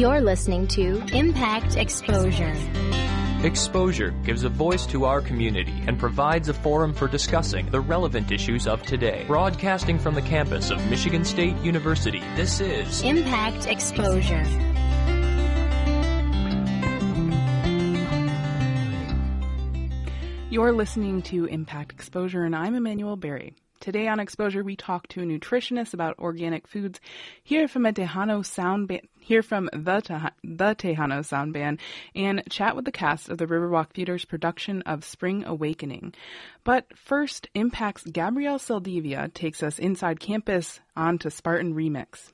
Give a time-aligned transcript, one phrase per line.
[0.00, 2.54] You're listening to Impact Exposure.
[3.44, 8.32] Exposure gives a voice to our community and provides a forum for discussing the relevant
[8.32, 9.24] issues of today.
[9.26, 14.42] Broadcasting from the campus of Michigan State University, this is Impact Exposure.
[20.48, 23.52] You're listening to Impact Exposure, and I'm Emmanuel Berry.
[23.80, 27.00] Today on Exposure, we talk to a nutritionist about organic foods,
[27.42, 31.78] hear from a Tejano sound band, hear from the, Teja- the Tejano sound band,
[32.16, 36.14] and chat with the cast of the Riverwalk Theater's production of Spring Awakening.
[36.64, 42.32] But first, Impact's Gabrielle Saldivia takes us inside campus onto Spartan Remix.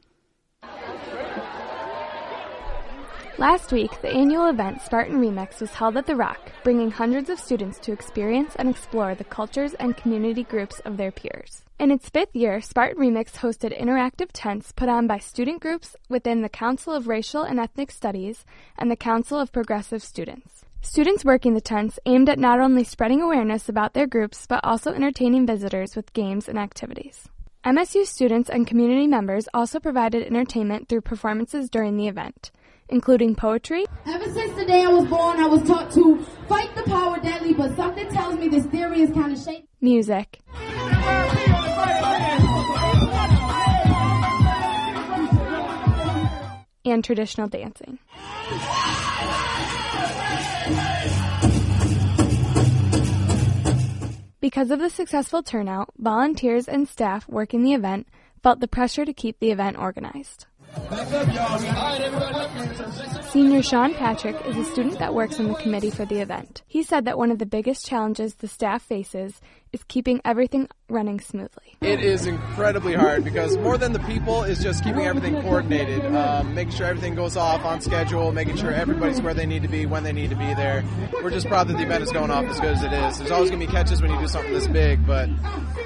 [3.39, 7.39] Last week, the annual event Spartan Remix was held at The Rock, bringing hundreds of
[7.39, 11.63] students to experience and explore the cultures and community groups of their peers.
[11.79, 16.41] In its fifth year, Spartan Remix hosted interactive tents put on by student groups within
[16.41, 18.47] the Council of Racial and Ethnic Students
[18.79, 20.65] and the Council of Progressive Students.
[20.81, 24.95] Students working the tents aimed at not only spreading awareness about their groups, but also
[24.95, 27.29] entertaining visitors with games and activities.
[27.67, 32.51] MSU students and community members also provided entertainment through performances during the event
[32.89, 33.85] including poetry.
[34.07, 37.55] Ever since the day I was born, I was taught to fight the power deadly,
[37.55, 39.69] but something tells me this theory is kind of shaky.
[39.81, 40.41] Music.
[46.85, 47.99] And traditional dancing.
[54.41, 58.07] Because of the successful turnout, volunteers and staff working the event
[58.45, 60.47] felt the pressure to keep the event organized.
[63.31, 66.63] Senior Sean Patrick is a student that works on the committee for the event.
[66.67, 69.41] He said that one of the biggest challenges the staff faces
[69.73, 71.77] is keeping everything running smoothly.
[71.81, 76.55] It is incredibly hard because more than the people is just keeping everything coordinated, um,
[76.55, 79.87] making sure everything goes off on schedule, making sure everybody's where they need to be
[79.87, 80.85] when they need to be there.
[81.23, 83.19] We're just proud that the event is going off as good as it is.
[83.19, 85.29] There's always going to be catches when you do something this big, but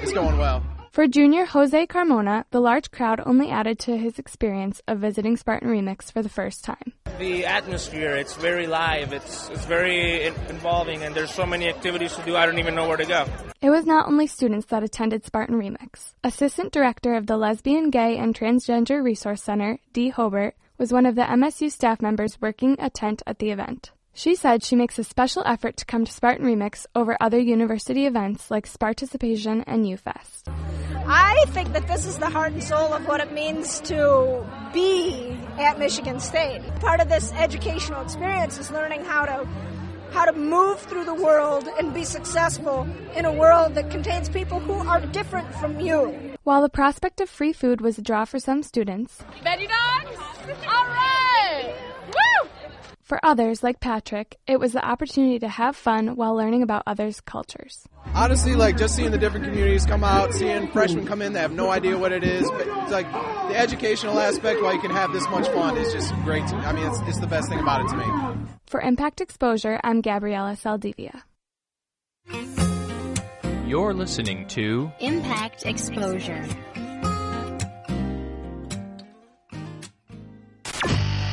[0.01, 0.63] it's going well.
[0.91, 5.69] For junior Jose Carmona, the large crowd only added to his experience of visiting Spartan
[5.69, 6.91] Remix for the first time.
[7.17, 12.21] The atmosphere, it's very live, it's, it's very involving, and there's so many activities to
[12.23, 13.25] do, I don't even know where to go.
[13.61, 16.11] It was not only students that attended Spartan Remix.
[16.25, 21.15] Assistant Director of the Lesbian, Gay, and Transgender Resource Center, Dee Hurlbert, was one of
[21.15, 23.91] the MSU staff members working a tent at the event.
[24.13, 28.05] She said she makes a special effort to come to Spartan Remix over other university
[28.05, 30.80] events like Sparticipation and UFest.
[31.07, 35.37] I think that this is the heart and soul of what it means to be
[35.57, 36.61] at Michigan State.
[36.79, 39.47] Part of this educational experience is learning how to
[40.11, 42.85] how to move through the world and be successful
[43.15, 46.35] in a world that contains people who are different from you.
[46.43, 50.17] While the prospect of free food was a draw for some students, Betty dogs?
[50.67, 51.73] All right!
[52.07, 52.49] Woo!
[53.11, 57.19] For others, like Patrick, it was the opportunity to have fun while learning about others'
[57.19, 57.85] cultures.
[58.15, 61.51] Honestly, like just seeing the different communities come out, seeing freshmen come in that have
[61.51, 65.11] no idea what it is, but it's like the educational aspect while you can have
[65.11, 66.47] this much fun is just great.
[66.47, 66.61] To me.
[66.63, 68.45] I mean, it's, it's the best thing about it to me.
[68.67, 71.23] For Impact Exposure, I'm Gabriela Saldivia.
[73.67, 76.45] You're listening to Impact Exposure.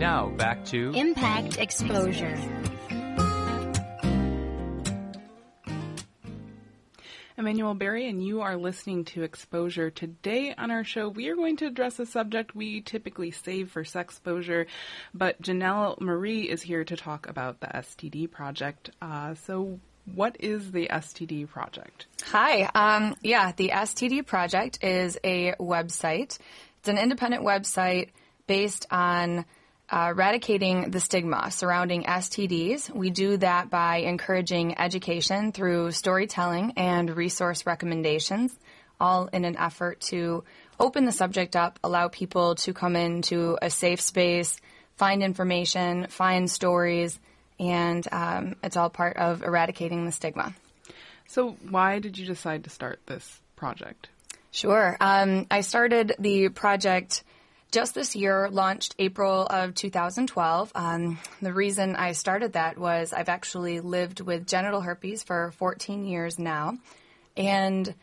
[0.00, 2.38] Now back to Impact Exposure.
[7.36, 9.90] Emmanuel Berry, and you are listening to Exposure.
[9.90, 13.82] Today on our show, we are going to address a subject we typically save for
[13.82, 14.66] sex exposure,
[15.14, 18.90] but Janelle Marie is here to talk about the STD project.
[19.00, 19.80] Uh, so,
[20.14, 22.06] what is the STD project?
[22.24, 22.70] Hi.
[22.74, 26.38] Um, yeah, the STD project is a website.
[26.78, 28.08] It's an independent website
[28.50, 29.44] based on
[29.88, 32.92] uh, eradicating the stigma surrounding STDs.
[32.92, 38.52] We do that by encouraging education through storytelling and resource recommendations,
[38.98, 40.42] all in an effort to
[40.80, 44.60] open the subject up, allow people to come into a safe space,
[44.96, 47.20] find information, find stories,
[47.60, 50.52] and um, it's all part of eradicating the stigma.
[51.28, 54.08] So, why did you decide to start this project?
[54.50, 54.96] Sure.
[55.00, 57.22] Um, I started the project
[57.70, 60.72] just this year, launched April of 2012.
[60.74, 66.04] Um, the reason I started that was I've actually lived with genital herpes for 14
[66.04, 66.78] years now.
[67.36, 67.94] And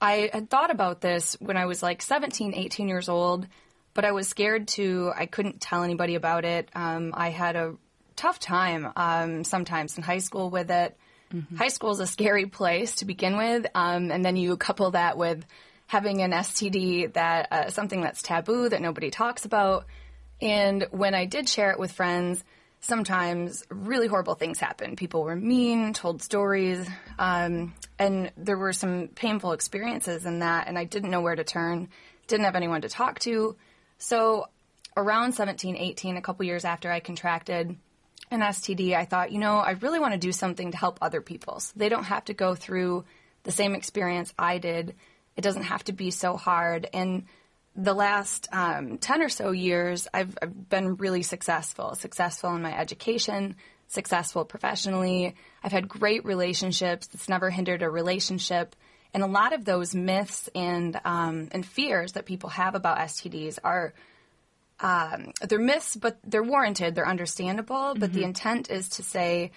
[0.00, 3.46] I had thought about this when I was like 17, 18 years old,
[3.94, 6.68] but I was scared to, I couldn't tell anybody about it.
[6.74, 7.76] Um, I had a
[8.16, 10.96] tough time um, sometimes in high school with it.
[11.32, 11.56] Mm-hmm.
[11.56, 15.16] High school is a scary place to begin with, um, and then you couple that
[15.16, 15.44] with
[15.86, 19.86] having an STD that uh, something that's taboo that nobody talks about.
[20.40, 22.42] And when I did share it with friends,
[22.80, 24.98] sometimes really horrible things happened.
[24.98, 26.86] People were mean, told stories,
[27.18, 30.68] um, and there were some painful experiences in that.
[30.68, 31.88] And I didn't know where to turn,
[32.26, 33.56] didn't have anyone to talk to.
[33.98, 34.48] So
[34.96, 37.76] around 17, 18, a couple years after I contracted
[38.30, 41.20] an STD, I thought, you know, I really want to do something to help other
[41.20, 41.60] people.
[41.60, 43.04] So they don't have to go through
[43.44, 44.94] the same experience I did
[45.36, 46.88] it doesn't have to be so hard.
[46.92, 47.24] And
[47.76, 52.76] the last um, 10 or so years, I've, I've, been really successful, successful in my
[52.76, 53.56] education,
[53.88, 55.34] successful professionally.
[55.62, 57.08] I've had great relationships.
[57.12, 58.76] It's never hindered a relationship.
[59.12, 63.58] And a lot of those myths and, um, and fears that people have about STDs
[63.62, 63.92] are,
[64.80, 66.94] um, they're myths, but they're warranted.
[66.94, 67.94] They're understandable.
[67.94, 68.18] But mm-hmm.
[68.18, 69.50] the intent is to say,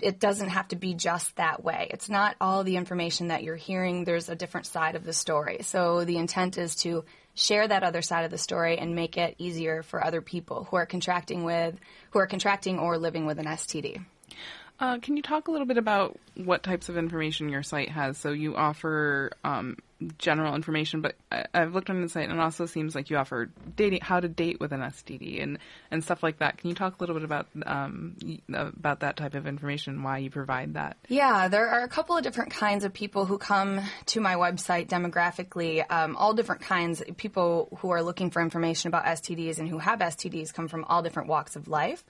[0.00, 1.88] it doesn't have to be just that way.
[1.90, 4.04] It's not all the information that you're hearing.
[4.04, 5.58] There's a different side of the story.
[5.62, 7.04] So the intent is to
[7.34, 10.76] share that other side of the story and make it easier for other people who
[10.76, 11.74] are contracting with,
[12.10, 14.04] who are contracting or living with an STD.
[14.82, 18.18] Uh, can you talk a little bit about what types of information your site has?
[18.18, 19.76] So you offer um,
[20.18, 23.16] general information, but I, have looked on the site and it also seems like you
[23.16, 25.60] offer dating, how to date with an STD and,
[25.92, 26.58] and stuff like that.
[26.58, 28.16] Can you talk a little bit about um,
[28.52, 30.96] about that type of information, why you provide that?
[31.06, 34.88] Yeah, there are a couple of different kinds of people who come to my website
[34.88, 35.84] demographically.
[35.88, 37.04] Um, all different kinds.
[37.18, 41.02] People who are looking for information about STDs and who have STDs come from all
[41.02, 42.02] different walks of life.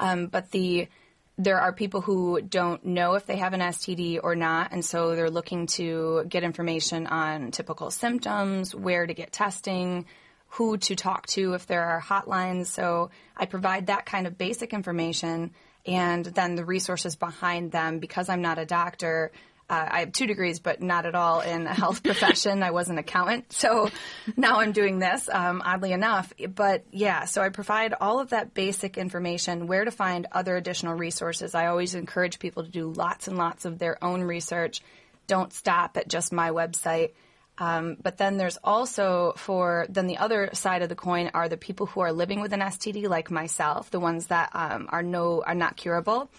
[0.00, 0.88] Um, but the
[1.36, 5.16] there are people who don't know if they have an STD or not, and so
[5.16, 10.06] they're looking to get information on typical symptoms, where to get testing,
[10.48, 12.66] who to talk to if there are hotlines.
[12.66, 15.50] So I provide that kind of basic information
[15.86, 19.32] and then the resources behind them because I'm not a doctor
[19.68, 22.62] uh, I have two degrees, but not at all in a health profession.
[22.62, 23.90] I was an accountant, so
[24.36, 26.32] now I'm doing this, um, oddly enough.
[26.54, 30.94] But yeah, so I provide all of that basic information, where to find other additional
[30.94, 31.54] resources.
[31.54, 34.82] I always encourage people to do lots and lots of their own research.
[35.26, 37.12] Don't stop at just my website.
[37.56, 41.56] Um, but then there's also for then the other side of the coin are the
[41.56, 45.42] people who are living with an STD, like myself, the ones that um, are no
[45.46, 46.30] are not curable.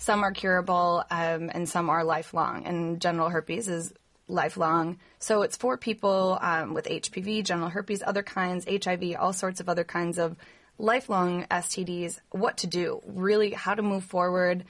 [0.00, 2.64] Some are curable um, and some are lifelong.
[2.64, 3.92] And genital herpes is
[4.28, 4.98] lifelong.
[5.18, 9.68] So it's for people um, with HPV, genital herpes, other kinds, HIV, all sorts of
[9.68, 10.36] other kinds of
[10.78, 12.18] lifelong STDs.
[12.30, 13.02] What to do?
[13.06, 14.64] Really, how to move forward.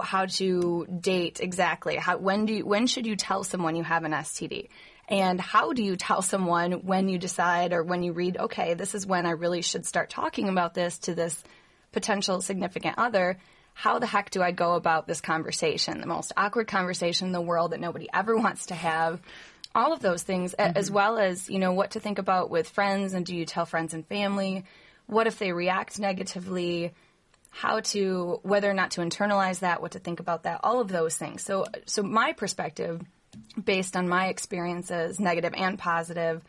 [0.00, 1.96] How to date exactly?
[1.96, 4.68] How when do you, when should you tell someone you have an STD?
[5.08, 8.94] And how do you tell someone when you decide or when you read, okay, this
[8.94, 11.42] is when I really should start talking about this to this
[11.90, 13.38] potential significant other?
[13.78, 16.00] How the heck do I go about this conversation?
[16.00, 19.20] The most awkward conversation in the world that nobody ever wants to have.
[19.74, 20.78] All of those things, mm-hmm.
[20.78, 23.66] as well as, you know, what to think about with friends and do you tell
[23.66, 24.64] friends and family?
[25.04, 26.94] What if they react negatively?
[27.50, 30.88] How to, whether or not to internalize that, what to think about that, all of
[30.88, 31.42] those things.
[31.42, 33.02] So, so my perspective,
[33.62, 36.42] based on my experiences, negative and positive,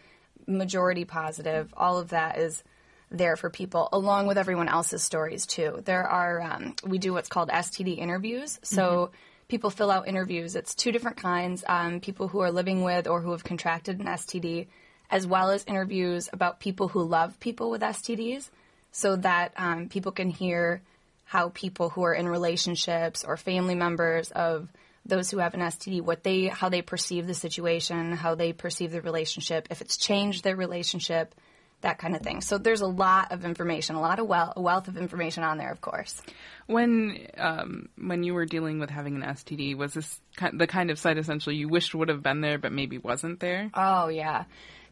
[0.47, 2.63] majority positive, all of that is
[3.09, 5.81] there for people, along with everyone else's stories too.
[5.85, 8.83] There are um, we do what's called STD interviews, so.
[8.83, 9.15] Mm-hmm.
[9.49, 10.57] People fill out interviews.
[10.57, 14.05] It's two different kinds um, people who are living with or who have contracted an
[14.05, 14.67] STD,
[15.09, 18.49] as well as interviews about people who love people with STDs,
[18.91, 20.81] so that um, people can hear
[21.27, 24.69] how people who are in relationships or family members of
[25.05, 28.91] those who have an STD, what they, how they perceive the situation, how they perceive
[28.91, 31.35] the relationship, if it's changed their relationship,
[31.81, 32.41] that kind of thing.
[32.41, 35.57] So there's a lot of information, a lot of wealth, a wealth of information on
[35.57, 36.21] there, of course.
[36.65, 40.19] When um, when you were dealing with having an STD, was this
[40.53, 43.69] the kind of site essentially you wished would have been there, but maybe wasn't there?
[43.73, 44.45] Oh yeah,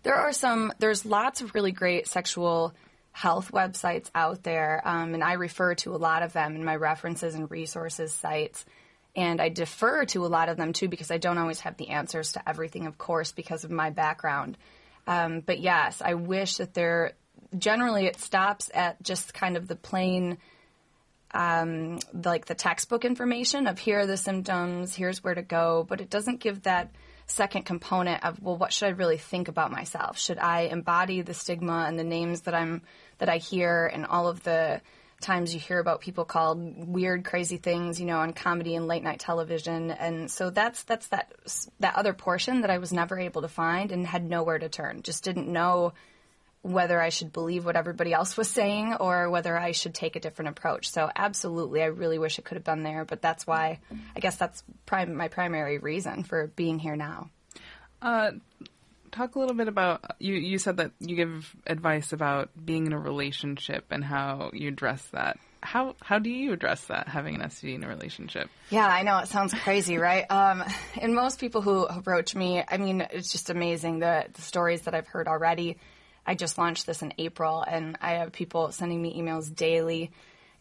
[0.03, 0.71] there are some.
[0.79, 2.73] There's lots of really great sexual
[3.11, 6.75] health websites out there, um, and I refer to a lot of them in my
[6.75, 8.65] references and resources sites.
[9.17, 11.89] And I defer to a lot of them too because I don't always have the
[11.89, 14.57] answers to everything, of course, because of my background.
[15.07, 17.13] Um, but yes, I wish that there.
[17.57, 20.37] Generally, it stops at just kind of the plain
[21.35, 25.99] um, like the textbook information of here are the symptoms, here's where to go, but
[25.99, 26.91] it doesn't give that
[27.27, 30.17] second component of well, what should I really think about myself?
[30.17, 32.83] Should I embody the stigma and the names that I'm
[33.17, 34.81] that I hear and all of the
[35.25, 39.03] times you hear about people called weird, crazy things, you know, on comedy and late
[39.03, 41.33] night television, and so that's that's that
[41.79, 45.01] that other portion that I was never able to find and had nowhere to turn.
[45.01, 45.93] Just didn't know
[46.61, 50.19] whether I should believe what everybody else was saying or whether I should take a
[50.19, 50.89] different approach.
[50.89, 53.79] So, absolutely, I really wish it could have been there, but that's why
[54.15, 57.29] I guess that's prime, my primary reason for being here now.
[58.01, 58.31] Uh,
[59.15, 60.33] talk a little bit about you.
[60.33, 65.05] You said that you give advice about being in a relationship and how you address
[65.13, 65.37] that.
[65.61, 68.49] How how do you address that having an STD in a relationship?
[68.69, 70.29] Yeah, I know it sounds crazy, right?
[70.29, 70.63] Um,
[71.01, 74.93] and most people who approach me, I mean, it's just amazing the, the stories that
[74.93, 75.77] I've heard already
[76.25, 80.11] I just launched this in April, and I have people sending me emails daily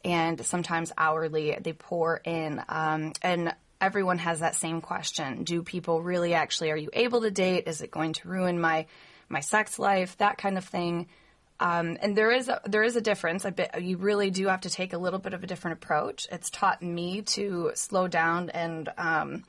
[0.05, 1.57] and sometimes hourly.
[1.59, 6.71] They pour in, um, and everyone has that same question: Do people really actually?
[6.71, 7.65] Are you able to date?
[7.67, 8.87] Is it going to ruin my
[9.29, 10.17] my sex life?
[10.19, 11.09] That kind of thing.
[11.61, 13.45] Um, and there is a, there is a difference.
[13.45, 16.27] A Bit, you really do have to take a little bit of a different approach.
[16.33, 19.45] It's taught me to slow down and um,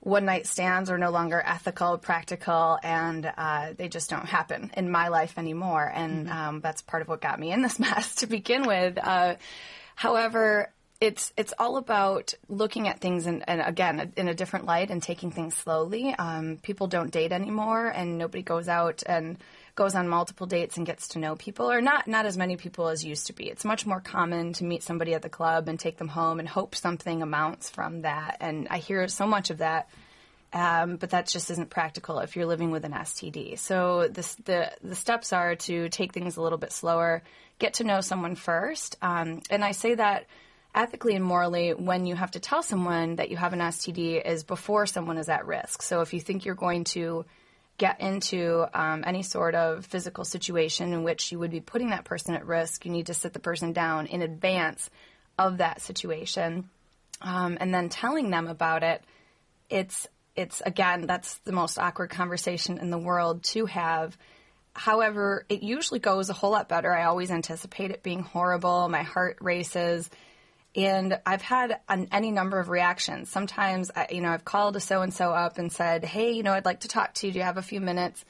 [0.00, 4.90] one night stands are no longer ethical, practical, and uh, they just don't happen in
[4.90, 5.90] my life anymore.
[5.94, 6.38] And mm-hmm.
[6.38, 8.98] um, that's part of what got me in this mess to begin with.
[8.98, 9.36] Uh,
[9.94, 15.02] however, it's it's all about looking at things and again in a different light and
[15.02, 16.14] taking things slowly.
[16.14, 19.38] Um, people don't date anymore, and nobody goes out and
[19.76, 22.88] goes on multiple dates and gets to know people, or not not as many people
[22.88, 23.48] as used to be.
[23.48, 26.48] It's much more common to meet somebody at the club and take them home and
[26.48, 28.36] hope something amounts from that.
[28.40, 29.88] And I hear so much of that.
[30.52, 33.58] Um, but that just isn't practical if you're living with an STD.
[33.58, 37.22] So the the steps are to take things a little bit slower,
[37.58, 40.26] get to know someone first, um, and I say that
[40.74, 44.44] ethically and morally when you have to tell someone that you have an STD is
[44.44, 45.82] before someone is at risk.
[45.82, 47.24] So if you think you're going to
[47.78, 52.04] get into um, any sort of physical situation in which you would be putting that
[52.04, 54.90] person at risk, you need to sit the person down in advance
[55.38, 56.68] of that situation.
[57.22, 59.02] Um, and then telling them about it,
[59.68, 64.16] it's it's again that's the most awkward conversation in the world to have.
[64.72, 66.94] However, it usually goes a whole lot better.
[66.94, 68.88] I always anticipate it being horrible.
[68.88, 70.08] My heart races
[70.76, 73.28] and I've had an, any number of reactions.
[73.28, 76.42] Sometimes, I, you know, I've called a so and so up and said, "Hey, you
[76.42, 77.32] know, I'd like to talk to you.
[77.32, 78.24] Do you have a few minutes?"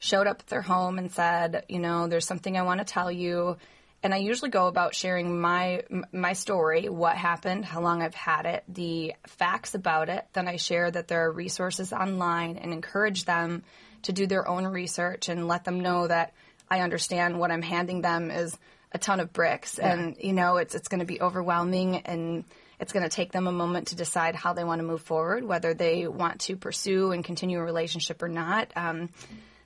[0.00, 3.10] Showed up at their home and said, "You know, there's something I want to tell
[3.10, 3.56] you."
[4.02, 5.82] And I usually go about sharing my
[6.12, 10.26] my story, what happened, how long I've had it, the facts about it.
[10.34, 13.62] Then I share that there are resources online and encourage them
[14.02, 16.34] to do their own research and let them know that
[16.68, 18.58] I understand what I'm handing them is
[18.94, 19.92] a ton of bricks, yeah.
[19.92, 22.44] and you know it's it's going to be overwhelming, and
[22.80, 25.44] it's going to take them a moment to decide how they want to move forward,
[25.44, 28.72] whether they want to pursue and continue a relationship or not.
[28.76, 29.10] Um,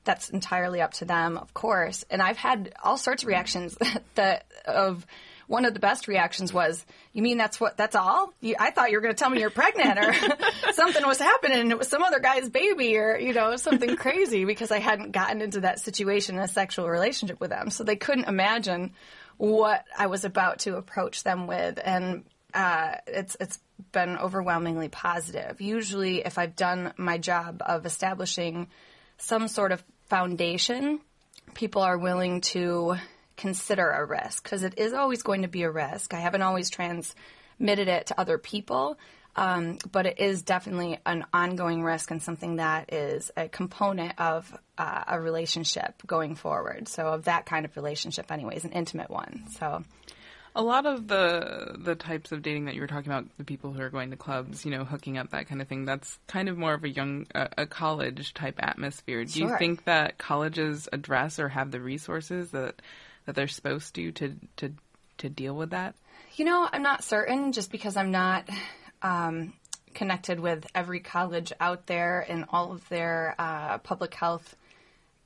[0.05, 2.05] that's entirely up to them, of course.
[2.11, 3.77] And I've had all sorts of reactions
[4.15, 5.07] that of
[5.49, 7.77] one of the best reactions was, "You mean that's what?
[7.77, 8.33] That's all?
[8.41, 11.61] You, I thought you were going to tell me you're pregnant or something was happening.
[11.61, 15.13] And it was some other guy's baby or you know something crazy because I hadn't
[15.13, 18.93] gotten into that situation in a sexual relationship with them, so they couldn't imagine
[19.39, 23.59] what I was about to approach them with, and uh, it's it's
[23.93, 25.61] been overwhelmingly positive.
[25.61, 28.69] Usually, if I've done my job of establishing
[29.17, 31.01] some sort of foundation,
[31.55, 32.97] people are willing to
[33.37, 36.13] consider a risk because it is always going to be a risk.
[36.13, 38.99] I haven't always transmitted it to other people,
[39.39, 44.53] um, but it is definitely an ongoing risk and something that is a component of
[44.77, 46.89] uh, a relationship going forward.
[46.89, 49.45] So, of that kind of relationship, anyways, an intimate one.
[49.57, 49.85] So,
[50.57, 53.73] a lot of the the types of dating that you were talking about, the people
[53.73, 55.85] who are going to clubs, you know, hooking up, that kind of thing.
[55.85, 59.25] That's kind of more of a young, uh, a college type atmosphere.
[59.25, 59.51] Do sure.
[59.51, 62.83] you think that colleges address or have the resources that
[63.27, 64.73] that they're supposed to to to
[65.19, 65.95] to deal with that?
[66.35, 68.49] You know, I'm not certain, just because I'm not
[69.03, 69.53] um,
[69.95, 74.57] connected with every college out there and all of their uh, public health.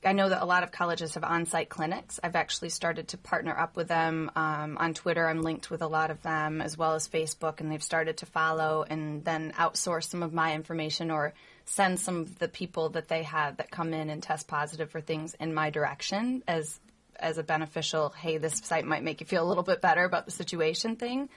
[0.05, 2.19] I know that a lot of colleges have on site clinics.
[2.25, 5.29] I've actually started to partner up with them um, on Twitter.
[5.29, 8.27] I'm linked with a lot of them as well as Facebook, and they've started to
[8.27, 11.35] follow and then outsource some of my information or
[11.67, 15.01] send some of the people that they have that come in and test positive for
[15.01, 16.81] things in my direction as
[17.21, 20.25] as a beneficial, hey, this site might make you feel a little bit better about
[20.25, 21.29] the situation thing.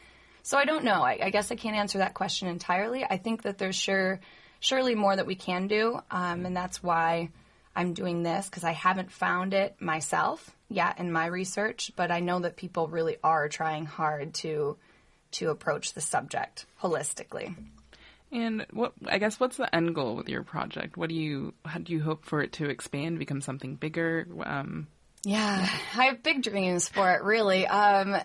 [0.45, 1.01] So I don't know.
[1.01, 3.03] I, I guess I can't answer that question entirely.
[3.03, 4.19] I think that there's sure,
[4.59, 7.31] surely more that we can do, um, and that's why
[7.75, 12.19] I'm doing this because I haven't found it myself yet in my research, but I
[12.19, 14.77] know that people really are trying hard to
[15.31, 17.55] to approach the subject holistically.
[18.31, 20.95] And what I guess what's the end goal with your project?
[20.95, 24.27] What do you how do you hope for it to expand, become something bigger?
[24.43, 24.89] Um,
[25.23, 27.23] yeah, I have big dreams for it.
[27.23, 28.15] Really, um,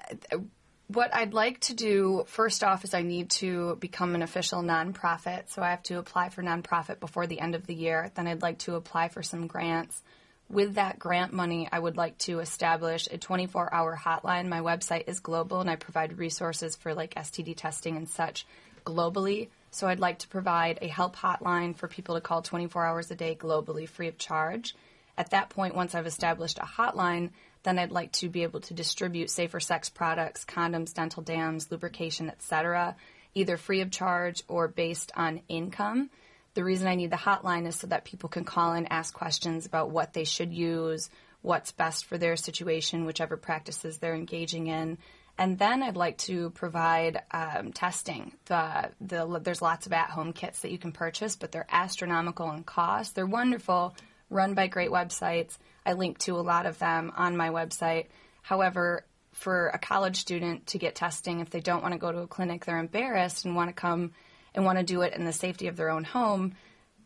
[0.95, 5.49] what I'd like to do first off is I need to become an official nonprofit.
[5.49, 8.11] So I have to apply for nonprofit before the end of the year.
[8.15, 10.03] Then I'd like to apply for some grants.
[10.49, 14.49] With that grant money, I would like to establish a 24 hour hotline.
[14.49, 18.45] My website is global and I provide resources for like STD testing and such
[18.85, 19.49] globally.
[19.71, 23.15] So I'd like to provide a help hotline for people to call 24 hours a
[23.15, 24.75] day globally free of charge.
[25.17, 27.31] At that point, once I've established a hotline,
[27.63, 32.31] then I'd like to be able to distribute safer sex products, condoms, dental dams, lubrication,
[32.31, 32.97] etc.,
[33.35, 36.11] either free of charge or based on income.
[36.55, 39.67] The reason I need the hotline is so that people can call and ask questions
[39.67, 41.09] about what they should use,
[41.43, 44.99] what's best for their situation, whichever practices they're engaging in.
[45.39, 48.33] And then I'd like to provide um, testing.
[48.47, 52.51] The, the, there's lots of at home kits that you can purchase, but they're astronomical
[52.51, 53.15] in cost.
[53.15, 53.95] They're wonderful,
[54.29, 55.57] run by great websites
[55.91, 58.07] I link to a lot of them on my website.
[58.43, 62.19] However, for a college student to get testing, if they don't want to go to
[62.19, 64.13] a clinic, they're embarrassed and want to come
[64.55, 66.55] and want to do it in the safety of their own home.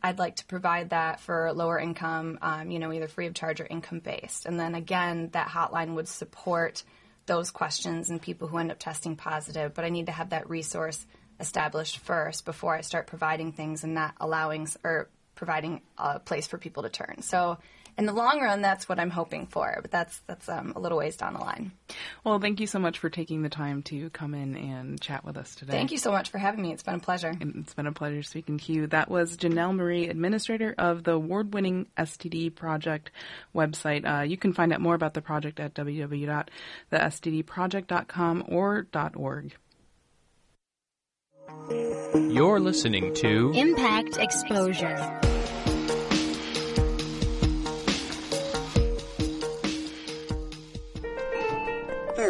[0.03, 3.59] I'd like to provide that for lower income, um, you know, either free of charge
[3.63, 4.45] or income based.
[4.45, 6.83] And then again, that hotline would support
[7.25, 9.73] those questions and people who end up testing positive.
[9.73, 11.07] But I need to have that resource
[11.41, 16.59] established first before I start providing things and not allowing or providing a place for
[16.59, 17.23] people to turn.
[17.23, 17.57] So
[17.97, 19.79] in the long run, that's what I'm hoping for.
[19.81, 21.73] But that's that's um, a little ways down the line.
[22.25, 25.37] Well, thank you so much for taking the time to come in and chat with
[25.37, 25.73] us today.
[25.73, 26.73] Thank you so much for having me.
[26.73, 27.33] It's been a pleasure.
[27.41, 28.87] And it's been a pleasure speaking to you.
[28.89, 33.11] That was Janelle Marie, administrator of the award-winning STD Project
[33.55, 34.07] website.
[34.07, 39.55] Uh, you can find out more about the project at www.thestdproject.com or .org.
[42.15, 45.21] You're listening to Impact Exposure.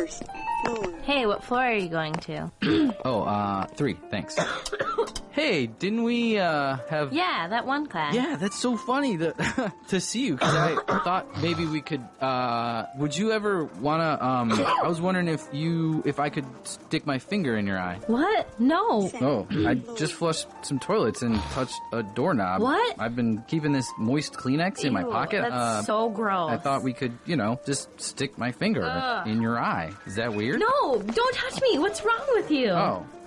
[0.05, 0.25] First
[0.67, 0.93] floor.
[1.05, 2.51] Hey, what floor are you going to?
[3.07, 4.37] oh, uh, three, thanks.
[5.35, 7.13] hey, didn't we, uh, have.
[7.13, 8.15] Yeah, that one class.
[8.15, 12.87] Yeah, that's so funny to, to see you, because I thought maybe we could, uh,
[12.97, 17.19] would you ever wanna, um, I was wondering if you, if I could stick my
[17.19, 17.99] finger in your eye.
[18.07, 18.61] What?
[18.61, 19.11] No.
[19.21, 22.63] Oh, I just flushed some toilets and touched a doorknob.
[22.63, 22.95] What?
[22.99, 25.43] I've been keeping this moist Kleenex in my Ew, pocket.
[25.43, 26.51] That's uh, so gross.
[26.53, 29.27] I thought we could, you know, just stick my finger Ugh.
[29.27, 29.93] in your eye.
[30.07, 30.61] Is that weird?
[30.61, 31.79] No, don't touch me.
[31.79, 32.71] What's wrong with you?
[32.71, 33.05] Oh,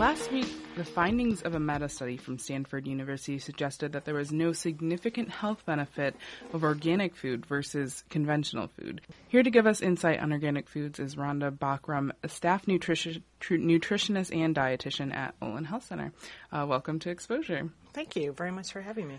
[0.00, 4.32] Last week, the findings of a meta study from Stanford University suggested that there was
[4.32, 6.16] no significant health benefit
[6.54, 9.02] of organic food versus conventional food.
[9.28, 13.56] Here to give us insight on organic foods is Rhonda Bachram, a staff nutrition, tr-
[13.56, 16.12] nutritionist and dietitian at Olin Health Center.
[16.50, 17.68] Uh, welcome to Exposure.
[17.92, 19.18] Thank you very much for having me.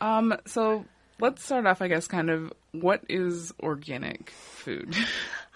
[0.00, 0.86] Um, so
[1.20, 4.96] let's start off, I guess, kind of what is organic food?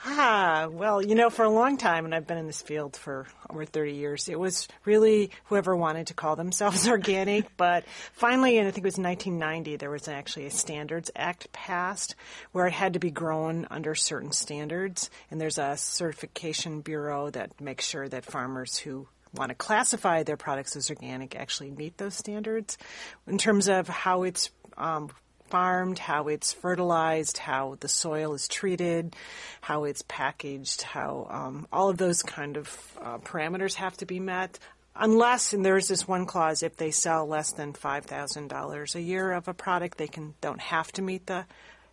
[0.05, 3.27] Ah, well, you know, for a long time, and I've been in this field for
[3.51, 7.57] over 30 years, it was really whoever wanted to call themselves organic.
[7.57, 12.15] but finally, and I think it was 1990, there was actually a Standards Act passed
[12.53, 15.11] where it had to be grown under certain standards.
[15.33, 20.37] And there's a certification bureau that makes sure that farmers who want to classify their
[20.37, 22.79] products as organic actually meet those standards.
[23.27, 25.11] In terms of how it's um,
[25.49, 29.15] farmed, how it's fertilized, how the soil is treated,
[29.61, 34.21] how it's packaged, how um, all of those kind of uh, parameters have to be
[34.21, 34.59] met.
[34.95, 39.01] Unless, and there's this one clause, if they sell less than five thousand dollars a
[39.01, 41.45] year of a product, they can don't have to meet the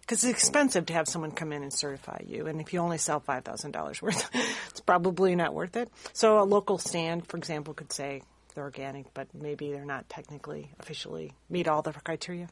[0.02, 2.46] because it's expensive to have someone come in and certify you.
[2.48, 4.30] And if you only sell five thousand dollars worth,
[4.70, 5.90] it's probably not worth it.
[6.14, 8.24] So a local stand, for example, could say
[8.56, 12.48] they're organic, but maybe they're not technically officially meet all the criteria.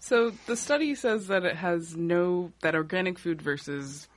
[0.00, 4.08] So the study says that it has no that organic food versus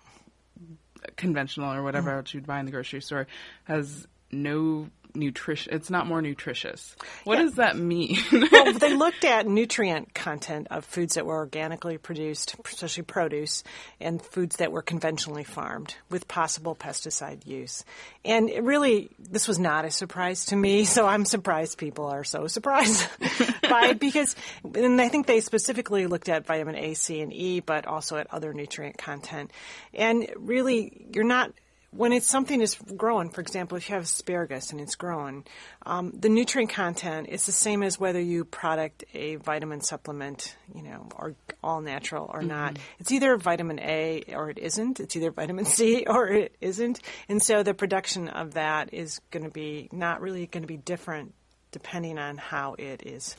[1.17, 2.17] conventional or whatever Mhm.
[2.17, 3.27] else you'd buy in the grocery store
[3.65, 5.71] has no nutrition.
[5.75, 6.95] It's not more nutritious.
[7.23, 7.43] What Yeah.
[7.43, 8.17] does that mean?
[8.51, 13.63] well, they looked at nutrient content of foods that were organically produced, especially produce,
[13.99, 17.85] and foods that were conventionally farmed with possible pesticide use.
[18.25, 22.23] And it really, this was not a surprise to me, so I'm surprised people are
[22.23, 23.05] so surprised
[23.81, 27.85] by because, and I think they specifically looked at vitamin A, C, and E, but
[27.85, 29.51] also at other nutrient content.
[29.93, 31.51] And really, you're not
[31.95, 35.45] when it's something is growing, for example, if you have asparagus and it's growing,
[35.85, 40.81] um, the nutrient content is the same as whether you product a vitamin supplement, you
[40.81, 42.73] know, or all natural or not.
[42.73, 42.79] Mhm.
[42.99, 44.99] It's either vitamin A or it isn't.
[44.99, 46.99] It's either vitamin C or it isn't.
[47.29, 50.77] And so the production of that is going to be not really going to be
[50.77, 51.33] different
[51.73, 53.35] depending on how it is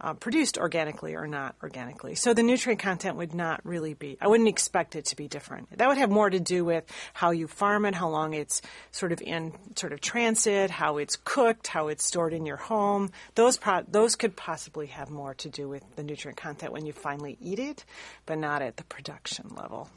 [0.00, 2.14] uh, produced organically or not organically.
[2.14, 5.76] So the nutrient content would not really be, I wouldn't expect it to be different.
[5.78, 6.84] That would have more to do with
[7.14, 8.60] how you farm it, how long it's
[8.90, 13.10] sort of in sort of transit, how it's cooked, how it's stored in your home.
[13.34, 16.92] Those pro- those could possibly have more to do with the nutrient content when you
[16.92, 17.84] finally eat it,
[18.26, 19.88] but not at the production level.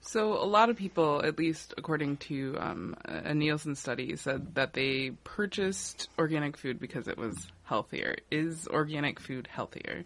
[0.00, 4.72] So a lot of people, at least according to um, a Nielsen study, said that
[4.72, 8.16] they purchased organic food because it was healthier.
[8.30, 10.04] Is organic food healthier?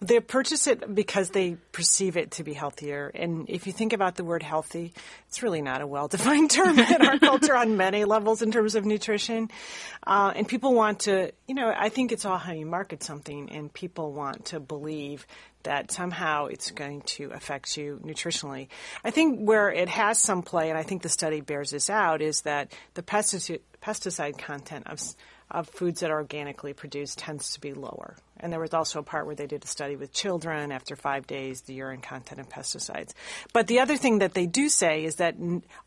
[0.00, 3.10] They purchase it because they perceive it to be healthier.
[3.12, 4.92] And if you think about the word healthy,
[5.28, 8.76] it's really not a well defined term in our culture on many levels in terms
[8.76, 9.50] of nutrition.
[10.06, 13.50] Uh, and people want to, you know, I think it's all how you market something,
[13.50, 15.26] and people want to believe
[15.64, 18.68] that somehow it's going to affect you nutritionally.
[19.04, 22.22] I think where it has some play, and I think the study bears this out,
[22.22, 25.00] is that the pesticide, pesticide content of
[25.50, 28.16] of foods that are organically produced tends to be lower.
[28.40, 31.26] And there was also a part where they did a study with children after five
[31.26, 33.12] days, the urine content of pesticides.
[33.52, 35.36] But the other thing that they do say is that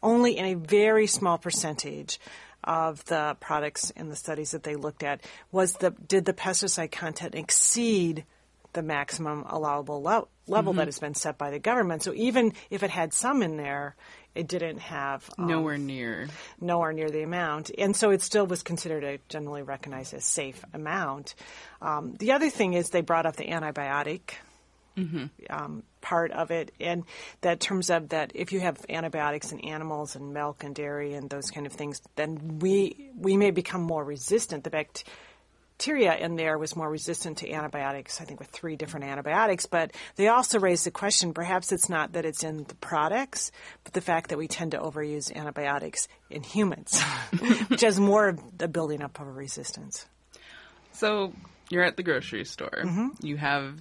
[0.01, 2.19] only in a very small percentage
[2.63, 6.91] of the products in the studies that they looked at was the did the pesticide
[6.91, 8.25] content exceed
[8.77, 10.77] the maximum allowable le- level Mhm.
[10.77, 12.03] that has been set by the government.
[12.03, 13.95] So even if it had some in there,
[14.35, 16.27] it didn't have um, Nowhere near.
[16.61, 20.63] nowhere near the amount, and so it still was considered a generally recognized as safe
[20.73, 21.33] amount.
[21.81, 24.35] Um, the other thing is they brought up the antibiotic
[24.95, 25.25] Mm-hmm.
[25.51, 27.03] um, part of it, and
[27.41, 31.29] that terms of that if you have antibiotics in animals and milk and dairy and
[31.29, 34.63] those kind of things, then we we may become more resistant.
[34.63, 34.71] The
[35.77, 38.19] bacteria in there was more resistant to antibiotics.
[38.19, 42.13] I think with three different antibiotics, but they also raised the question: perhaps it's not
[42.13, 43.51] that it's in the products,
[43.83, 46.99] but the fact that we tend to overuse antibiotics in humans,
[47.67, 50.07] which has more of the building up of a resistance.
[50.93, 51.33] So
[51.69, 52.81] you're at the grocery store.
[52.83, 53.09] Mhm.
[53.23, 53.75] You have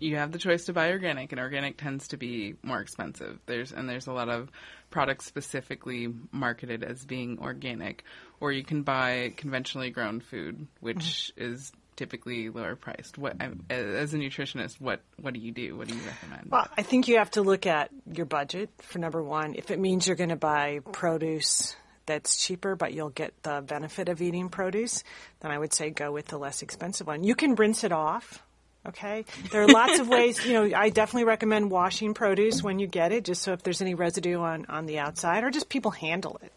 [0.00, 3.38] you have the choice to buy organic, and organic tends to be more expensive.
[3.46, 4.50] There's and there's a lot of
[4.90, 8.04] products specifically marketed as being organic,
[8.40, 11.52] or you can buy conventionally grown food, which mm-hmm.
[11.52, 13.18] is typically lower priced.
[13.18, 13.36] What
[13.68, 15.76] as a nutritionist, what what do you do?
[15.76, 16.50] What do you recommend?
[16.50, 19.54] Well, I think you have to look at your budget for number one.
[19.54, 24.08] If it means you're going to buy produce that's cheaper, but you'll get the benefit
[24.08, 25.04] of eating produce,
[25.40, 27.22] then I would say go with the less expensive one.
[27.22, 28.42] You can rinse it off.
[28.88, 29.26] Okay.
[29.52, 33.12] There are lots of ways, you know, I definitely recommend washing produce when you get
[33.12, 36.40] it, just so if there's any residue on, on the outside, or just people handle
[36.42, 36.52] it,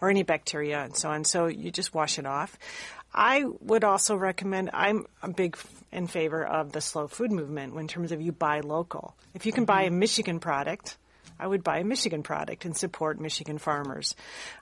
[0.00, 1.24] or any bacteria and so on.
[1.24, 2.58] So you just wash it off.
[3.12, 5.56] I would also recommend, I'm a big
[5.92, 9.14] in favor of the slow food movement in terms of you buy local.
[9.34, 9.94] If you can buy mm-hmm.
[9.94, 10.96] a Michigan product,
[11.38, 14.14] I would buy a Michigan product and support Michigan farmers,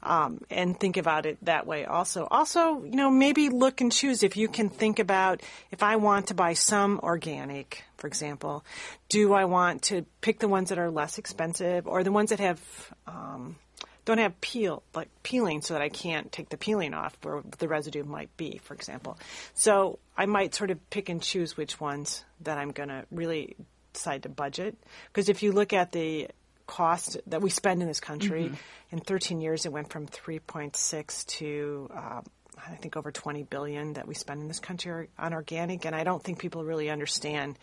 [0.03, 1.85] um, and think about it that way.
[1.85, 5.97] Also, also, you know, maybe look and choose if you can think about if I
[5.97, 8.65] want to buy some organic, for example,
[9.09, 12.41] do I want to pick the ones that are less expensive or the ones that
[12.41, 12.61] have
[13.07, 13.57] um,
[14.05, 17.69] don't have peel like peeling so that I can't take the peeling off where the
[17.69, 19.19] residue might be, for example.
[19.55, 23.57] So I might sort of pick and choose which ones that I'm going to really
[23.93, 24.77] decide to budget
[25.09, 26.29] because if you look at the
[26.66, 28.57] cost that we spend in this country Mhm.
[28.90, 32.20] in 13 years it went from 3.6 to uh,
[32.66, 36.05] I think over 20 billion that we spend in this country on organic and I
[36.05, 37.59] don't think people really understand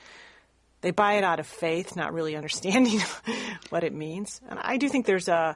[0.81, 2.99] they buy it out of faith, not really understanding
[3.69, 4.41] what it means.
[4.49, 5.55] And I do think there's a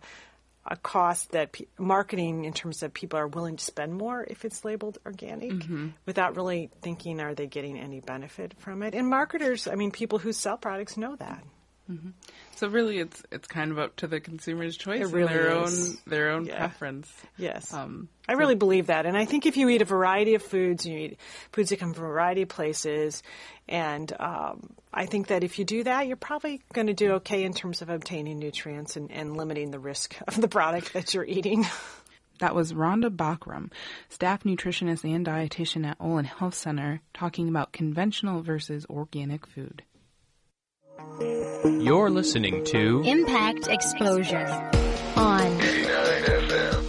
[0.68, 4.44] a cost that pe- marketing in terms of people are willing to spend more if
[4.46, 5.94] it's labeled organic Mhm.
[6.08, 10.18] without really thinking are they getting any benefit from it and marketers i mean people
[10.18, 11.44] who sell products know that
[11.88, 12.10] hmm
[12.56, 15.90] So really, it's it's kind of up to the consumer's choice It and their is.
[15.92, 16.58] own their own Yeah.
[16.58, 17.12] preference.
[17.38, 17.74] Yes.
[17.74, 19.06] Um, I so- really believe that.
[19.06, 21.20] And I think if you eat a variety of foods, you eat
[21.52, 23.22] foods that come from a variety of places,
[23.68, 27.44] and um, I think that if you do that, you're probably going to do okay
[27.44, 31.26] in terms of obtaining nutrients and, and limiting the risk of the product that you're
[31.26, 31.66] eating.
[32.40, 33.72] That was Rhonda Bachram,
[34.10, 39.84] staff nutritionist and dietitian at Olin Health Center, talking about conventional versus organic food.
[40.98, 44.48] You're listening to Impact Exposure
[45.16, 46.82] on 89 FM.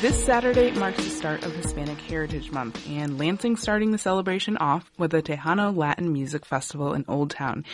[0.00, 4.88] This Saturday marks the start of Hispanic Heritage Month, and Lansing starting the celebration off
[4.96, 7.64] with the Tejano Latin Music Festival in Old Town.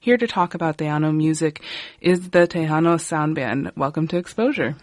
[0.00, 1.62] Here to talk about Tejano music
[2.00, 3.72] is the Tejano Sound Band.
[3.76, 4.76] Welcome to Exposure.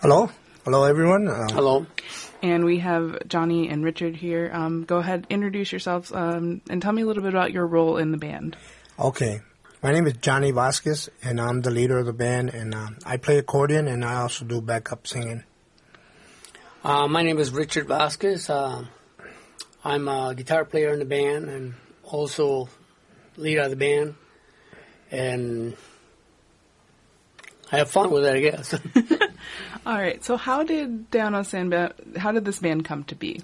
[0.00, 0.30] Hello.
[0.64, 1.28] Hello, everyone.
[1.28, 1.84] Uh, Hello.
[2.44, 4.50] And we have Johnny and Richard here.
[4.52, 7.96] Um, go ahead, introduce yourselves, um, and tell me a little bit about your role
[7.96, 8.54] in the band.
[8.98, 9.40] Okay.
[9.82, 13.16] My name is Johnny Vasquez, and I'm the leader of the band, and um, I
[13.16, 15.44] play accordion, and I also do backup singing.
[16.84, 18.50] Uh, my name is Richard Vasquez.
[18.50, 18.84] Uh,
[19.82, 22.68] I'm a guitar player in the band and also
[23.38, 24.16] leader of the band.
[25.10, 25.78] And
[27.72, 28.74] I have fun with it, I guess.
[29.86, 30.22] All right.
[30.24, 31.92] So, how did Tejano Sound Band?
[32.16, 33.42] How did this band come to be?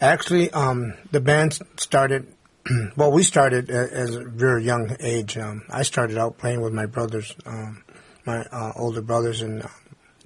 [0.00, 2.32] Actually, um, the band started.
[2.96, 5.36] well, we started a- as a very young age.
[5.36, 7.82] Um, I started out playing with my brothers, um,
[8.24, 9.66] my uh, older brothers, and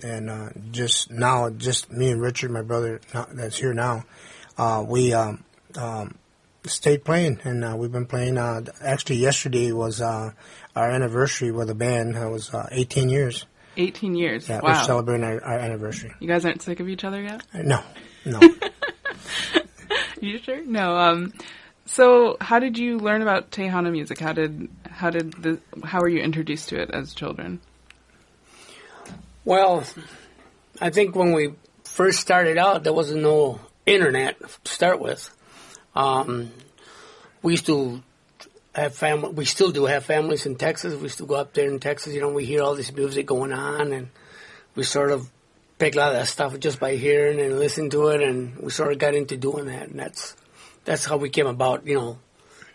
[0.03, 3.01] and uh, just now, just me and Richard, my brother
[3.33, 4.05] that's here now.
[4.59, 5.43] Uh, we um,
[5.77, 6.19] um,
[6.67, 8.37] stayed playing, and uh, we've been playing.
[8.37, 10.33] Uh, actually, yesterday was uh,
[10.77, 12.15] our anniversary with the band.
[12.15, 13.47] It was uh, 18 years.
[13.77, 14.49] 18 years.
[14.49, 16.13] Yeah, we're celebrating our, our anniversary.
[16.21, 17.43] You guys aren't sick of each other yet?
[17.55, 17.83] No,
[18.25, 18.41] no.
[20.21, 20.65] you sure?
[20.65, 20.97] No.
[20.97, 21.33] Um.
[21.87, 24.19] So, how did you learn about Tejano music?
[24.19, 27.61] How did how did the how were you introduced to it as children?
[29.45, 29.85] well,
[30.81, 35.31] I think when we first started out, there wasn't no internet to start with.
[35.95, 36.51] Um,
[37.43, 38.03] we used to
[38.75, 39.31] have family.
[39.31, 40.95] We still do have families in Texas.
[40.95, 42.15] We still go up there in Texas.
[42.15, 44.09] You know, we hear all this music going on, and
[44.75, 45.31] we sort of
[45.79, 48.71] pick a lot of that stuff just by hearing and listening to it, and we
[48.71, 50.37] sort of got into doing that, and that's
[50.85, 51.87] that's how we came about.
[51.87, 52.19] You know,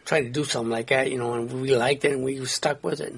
[0.05, 1.11] trying to do something like that.
[1.11, 3.13] You know, and we liked it, and we stuck with it.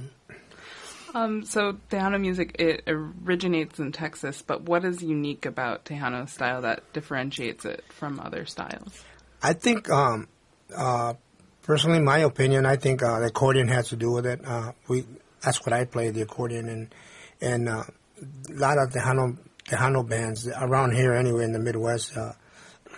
[1.13, 1.46] Um.
[1.46, 6.82] So, Tejano music it originates in Texas, but what is unique about Tejano style that
[6.94, 9.04] differentiates it from other styles?
[9.44, 10.28] I think, um,
[10.76, 11.15] uh,
[11.63, 14.41] personally, my opinion, I think uh, the accordion has to do with it.
[14.45, 15.06] Uh, we
[15.41, 16.95] that's what I play, the accordion, and
[17.41, 17.84] and uh,
[18.21, 22.34] a lot of Tejano Tejano bands around here, anyway, in the Midwest, uh,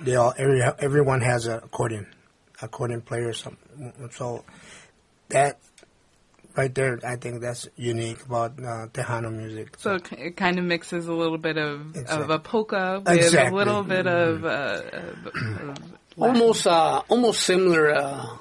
[0.02, 2.08] they all every everyone has an accordion,
[2.62, 3.30] accordion player.
[3.30, 3.94] or something.
[4.12, 4.44] So
[5.30, 5.60] that
[6.56, 9.76] right there, I think that's unique about uh, Tejano music.
[9.80, 13.52] So it, it kind of mixes a little bit of of a polka with Exactly.
[13.52, 18.38] a little bit of, uh, of, of Almost, uh, almost similar, uh,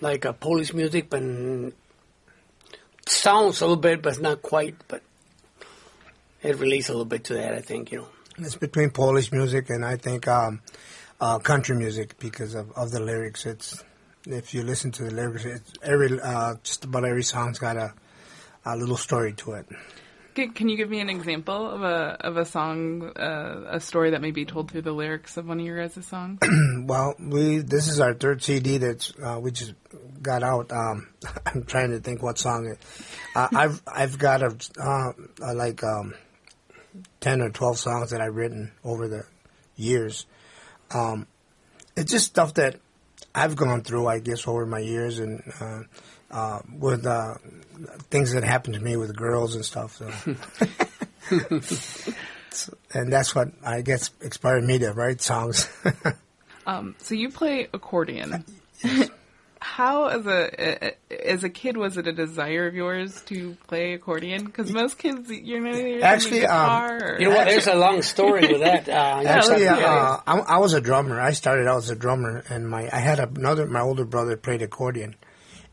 [0.00, 1.22] like a Polish music, but
[3.06, 4.76] sounds a little bit, but not quite.
[4.88, 5.02] But
[6.42, 7.92] it relates a little bit to that, I think.
[7.92, 8.08] You know.
[8.38, 10.60] It's between Polish music and I think um,
[11.20, 13.46] uh, country music because of, of the lyrics.
[13.46, 13.82] It's
[14.26, 17.94] if you listen to the lyrics, it's every uh, just about every song's got a,
[18.64, 19.66] a little story to it.
[20.36, 24.10] Can, can you give me an example of a of a song, uh, a story
[24.10, 26.40] that may be told through the lyrics of one of your guys' songs?
[26.84, 29.72] well, we this is our third CD that uh, we just
[30.20, 30.70] got out.
[30.70, 31.08] Um,
[31.46, 32.78] I'm trying to think what song it.
[33.34, 36.12] Uh, I've I've got a uh, uh, like um,
[37.18, 39.24] ten or twelve songs that I've written over the
[39.74, 40.26] years.
[40.90, 41.26] Um,
[41.96, 42.78] it's just stuff that
[43.34, 45.42] I've gone through, I guess, over my years, and
[46.36, 47.34] uh, with uh,
[48.10, 49.96] things that happened to me with girls and stuff.
[49.96, 50.10] So.
[52.50, 55.68] So- and that's what I guess inspired me to write songs.
[56.68, 58.44] Um, so you play accordion.
[59.60, 60.94] How, as a
[61.30, 64.44] as a kid, was it a desire of yours to play accordion?
[64.46, 67.46] Because most kids, you know, you're Actually, thinking um, or- You know what?
[67.46, 68.88] There's a long story with that.
[68.88, 68.92] Uh,
[69.28, 69.76] Actually, uh,
[70.26, 71.20] I, I was a drummer.
[71.20, 74.60] I started out as a drummer, and my I had another my older brother played
[74.60, 75.14] accordion,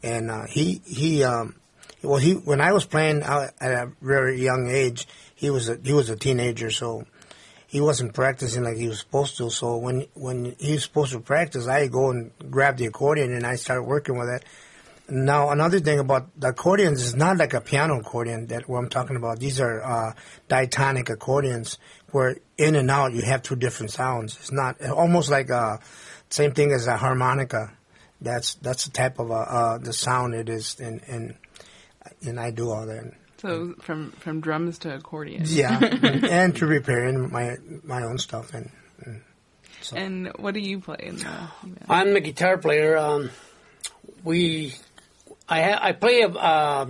[0.03, 1.55] and uh, he he um,
[2.01, 5.79] well he when I was playing out at a very young age, he was a,
[5.81, 7.05] he was a teenager, so
[7.67, 9.49] he wasn't practicing like he was supposed to.
[9.49, 13.45] So when when he was supposed to practice, I go and grab the accordion and
[13.45, 14.45] I start working with it.
[15.09, 18.89] Now another thing about the accordions is not like a piano accordion that what I'm
[18.89, 19.39] talking about.
[19.39, 20.13] These are uh,
[20.47, 21.77] diatonic accordions
[22.11, 24.37] where in and out you have two different sounds.
[24.37, 25.79] It's not almost like a
[26.29, 27.71] same thing as a harmonica.
[28.23, 31.35] That's that's the type of uh, uh, the sound it is, and and
[32.25, 33.13] and I do all that.
[33.37, 35.43] So from from drums to accordion.
[35.45, 38.71] Yeah, and to repairing my my own stuff and.
[39.05, 39.21] and
[39.81, 39.97] so.
[39.97, 41.49] And what do you play in the?
[41.89, 42.95] I'm a guitar player.
[42.97, 43.31] Um,
[44.23, 44.73] we,
[45.49, 46.85] I ha- I play uh,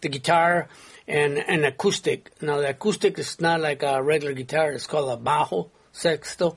[0.00, 0.68] the guitar
[1.06, 2.30] and an acoustic.
[2.40, 4.72] Now the acoustic is not like a regular guitar.
[4.72, 6.56] It's called a bajo sexto.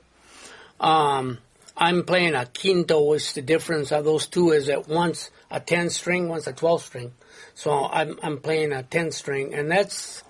[0.80, 1.38] Um,
[1.76, 3.02] I'm playing a quinto.
[3.02, 6.82] Which the difference of those two is that once a ten string, once a twelve
[6.82, 7.12] string.
[7.54, 10.22] So I'm I'm playing a ten string, and that's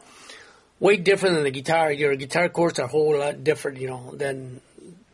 [0.81, 1.93] way different than the guitar.
[1.93, 4.61] Your guitar chords are a whole lot different, you know, than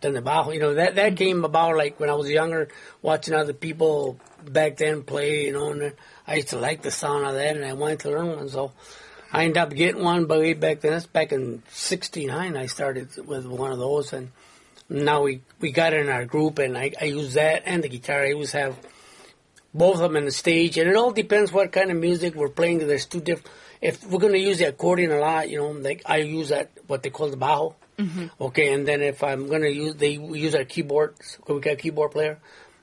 [0.00, 0.52] than the bajo.
[0.52, 2.68] You know that that came about like when I was younger,
[3.02, 5.46] watching other people back then play.
[5.46, 5.92] You know, and
[6.26, 8.48] I used to like the sound of that, and I wanted to learn one.
[8.48, 8.72] So
[9.32, 10.26] I ended up getting one.
[10.26, 12.56] But way back then, that's back in '69.
[12.56, 14.30] I started with one of those, and
[14.88, 17.88] now we we got it in our group, and I, I use that and the
[17.88, 18.22] guitar.
[18.24, 18.76] I always have
[19.74, 22.48] both of them on the stage, and it all depends what kind of music we're
[22.48, 22.78] playing.
[22.78, 23.54] There's two different.
[23.80, 26.70] If we're going to use the accordion a lot, you know, like I use that
[26.86, 27.74] what they call the bajo.
[27.98, 28.26] Mm-hmm.
[28.40, 31.38] Okay, and then if I'm going to use, they use our keyboards.
[31.46, 32.38] We got a keyboard player.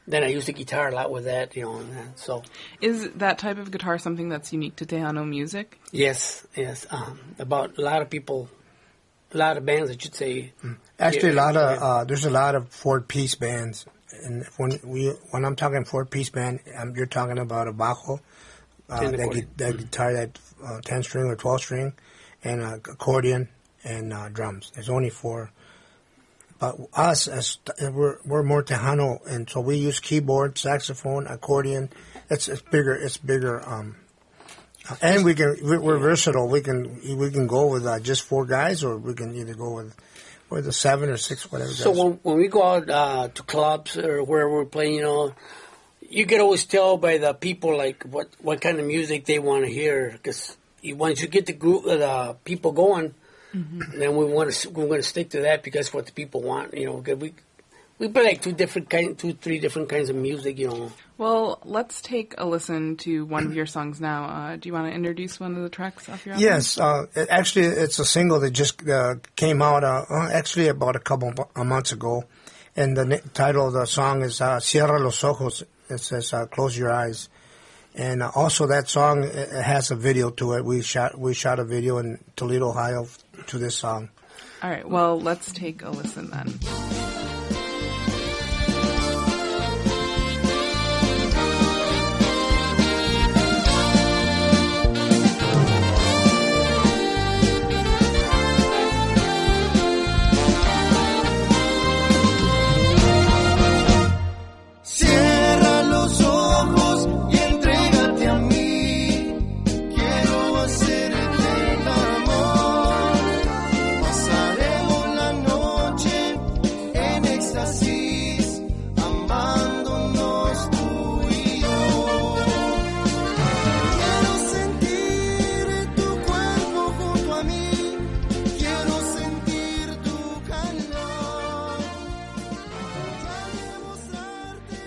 [0.08, 1.78] Then I use the guitar a lot with that, you know.
[1.78, 2.44] And that, so
[2.80, 5.80] Is that type of guitar something that's unique to Tejano music?
[5.91, 6.86] yes, yes.
[6.91, 8.48] Um, about a lot of people,
[9.34, 10.54] a lot of bands, I should say.
[11.00, 11.86] Actually, a lot of yeah.
[11.86, 13.86] uh, there's a lot of four piece bands,
[14.24, 18.20] and when we when I'm talking four piece band, um, you're talking about a bajo,
[18.90, 21.94] uh, that, gu- that guitar, that uh, ten string or twelve string,
[22.44, 23.50] and uh, accordion
[23.84, 24.72] and uh, drums.
[24.74, 25.52] There's only four.
[26.60, 31.90] But us, as we're we're more Tejano, and so we use keyboard, saxophone, accordion.
[32.30, 32.96] It's it's bigger.
[32.96, 33.68] It's bigger.
[33.68, 33.98] Um,
[34.90, 36.48] uh, and we can we're, we're versatile.
[36.48, 39.74] We can we can go with uh, just four guys, or we can either go
[39.74, 39.94] with
[40.56, 41.70] with a seven or six, whatever.
[41.72, 45.34] So when, when we go out uh, to clubs or where we're playing, you know,
[46.10, 49.65] you can always tell by the people like what what kind of music they want
[49.65, 50.12] to hear.
[50.13, 53.13] Because once you get the group, uh, the people going,
[53.54, 56.74] then we want to we're going to stick to that because what the people want.
[56.74, 57.34] You know, 'cause we
[57.98, 60.58] we play like two different kind, two three different kinds of music.
[60.60, 60.92] You know.
[61.18, 64.26] Well, let's take a listen to one of your songs now.
[64.26, 66.48] Uh, do you want to introduce one of the tracks off your album?
[66.50, 70.68] Yes, uh, it- actually, it's a single that just uh, came out uh, uh, actually
[70.68, 72.26] about a couple mo- uh, months ago,
[72.76, 76.48] and the na- title of the song is uh, "Cierra los ojos." It says uh,
[76.48, 77.30] "Close your eyes,"
[77.96, 80.66] and uh, also that song uh, it has a video to it.
[80.66, 83.08] We shot we shot a video in Toledo, Ohio,
[83.48, 84.10] to this song.
[84.62, 84.88] All right.
[84.90, 87.14] Well, let's take a listen then.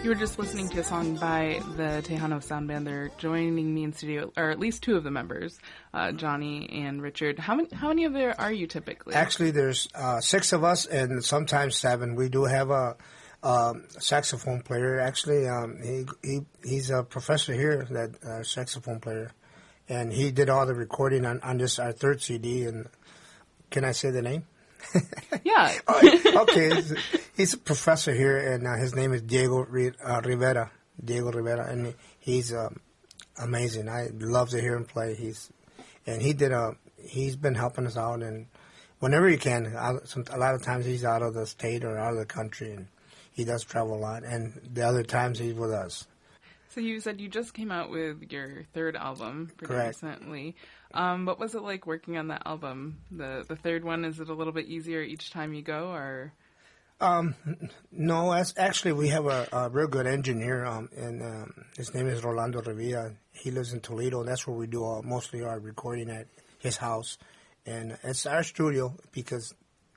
[0.08, 2.86] You were just listening to a song by the Tejano Sound Band.
[2.86, 5.58] They're joining me in studio, or at least two of the members,
[5.92, 7.38] uh, Johnny and Richard.
[7.38, 7.68] How many?
[7.74, 9.12] How many of there are you typically?
[9.12, 12.14] Actually, there's uh, six of us, and sometimes seven.
[12.14, 12.96] We do have a
[13.42, 14.98] um, saxophone player.
[14.98, 19.32] Actually, um, he he he's a professor here, that uh, saxophone player,
[19.90, 22.64] and he did all the recording on, on this our third CD.
[22.64, 22.88] And
[23.70, 24.46] can I say the name?
[25.44, 25.78] yeah.
[25.88, 26.82] okay,
[27.36, 30.70] he's, a professor here, and uh, his name is Diego uh, Rivera.
[31.02, 32.80] Diego Rivera, and he's um,
[33.40, 33.88] amazing.
[33.88, 35.14] I love to hear him play.
[35.14, 35.50] He's
[36.06, 38.46] and he did a he's been helping us out, and
[38.98, 41.96] whenever he can, I, some, a lot of times he's out of the state or
[41.98, 42.88] out of the country, and
[43.32, 44.24] he does travel a lot.
[44.24, 46.06] And the other times he's with us.
[46.70, 50.02] So you said you just came out with your third album pretty Correct.
[50.02, 50.56] recently.
[50.94, 52.98] Um, what was it like working on that album?
[53.10, 56.32] The the third one is it a little bit easier each time you go, or
[57.00, 57.34] Um,
[57.92, 62.08] no, as, actually, we have a, a real good engineer, um, and um, his name
[62.08, 63.14] is Rolando Revilla.
[63.32, 64.24] He lives in Toledo.
[64.24, 66.26] That's where we do all, mostly our recording at
[66.58, 67.18] his house,
[67.66, 69.54] and it's our studio because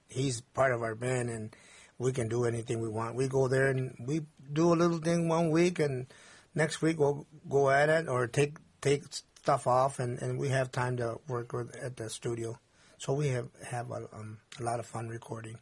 [0.10, 1.56] he's part of our band, and
[1.98, 3.16] we can do anything we want.
[3.16, 4.22] We go there and we
[4.52, 6.06] do a little thing one week, and
[6.54, 9.04] next week we'll go at it or take take
[9.42, 12.58] stuff off, and, and we have time to work with at the studio.
[12.98, 15.58] So we have have a, um, a lot of fun recording.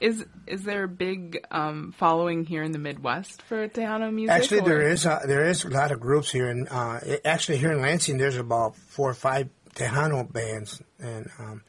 [0.00, 4.36] Is is there a big um, following here in the Midwest for Tejano music?
[4.36, 7.58] Actually, or- there is uh, there is a lot of groups here, and uh, actually
[7.58, 11.62] here in Lansing, there's about four or five Tejano bands, and um,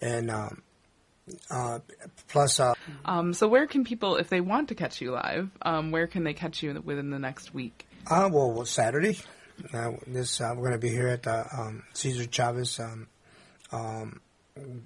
[0.00, 0.62] and um,
[1.50, 1.80] uh,
[2.28, 5.90] plus uh, Um, so where can people, if they want to catch you live, um,
[5.90, 7.86] where can they catch you within the next week?
[8.08, 9.18] uh well, well Saturday,
[9.72, 13.08] uh, this uh, we're going to be here at the um, Cesar Chavez um,
[13.72, 14.20] um,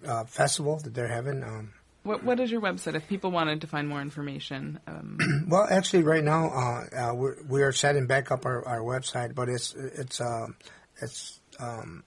[0.06, 1.42] uh, festival that they're having.
[1.42, 4.78] Um, What What is your website if people wanted to find more information?
[4.86, 8.80] Um, well, actually, right now uh, uh, we're we are setting back up our, our
[8.80, 10.56] website, but it's it's um,
[11.00, 12.04] it's um,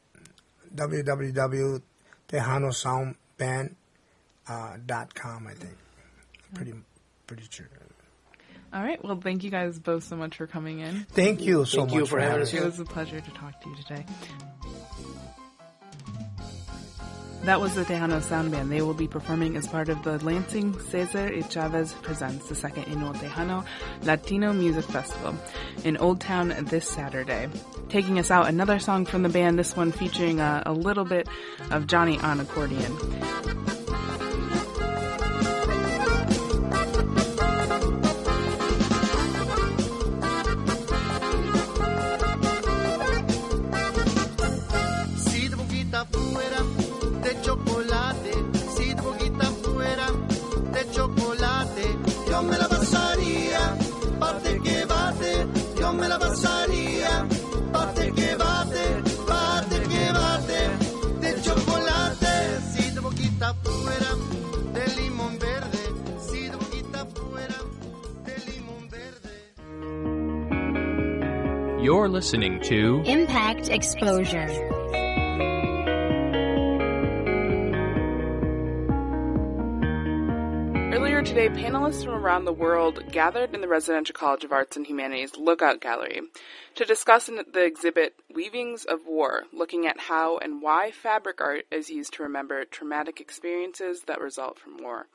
[4.47, 5.47] uh, dot com.
[5.47, 5.77] I think
[6.53, 6.73] pretty
[7.27, 7.69] pretty sure.
[8.73, 9.03] All right.
[9.03, 11.05] Well, thank you guys both so much for coming in.
[11.11, 13.59] Thank you so Thank you much for having us It was a pleasure to talk
[13.61, 14.05] to you today.
[17.43, 18.69] That was the Tejano Sound Band.
[18.69, 22.83] They will be performing as part of the Lansing Cesar y Chavez Presents, the second
[22.83, 23.65] annual Tejano
[24.03, 25.33] Latino Music Festival
[25.85, 27.47] in Old Town this Saturday.
[27.87, 31.29] Taking us out, another song from the band, this one featuring a, a little bit
[31.71, 32.93] of Johnny on accordion.
[71.89, 74.45] You're listening to Impact Exposure.
[80.93, 84.85] Earlier today, panelists from around the world gathered in the Residential College of Arts and
[84.85, 86.21] Humanities Lookout Gallery
[86.75, 91.89] to discuss the exhibit Weavings of War, looking at how and why fabric art is
[91.89, 95.07] used to remember traumatic experiences that result from war.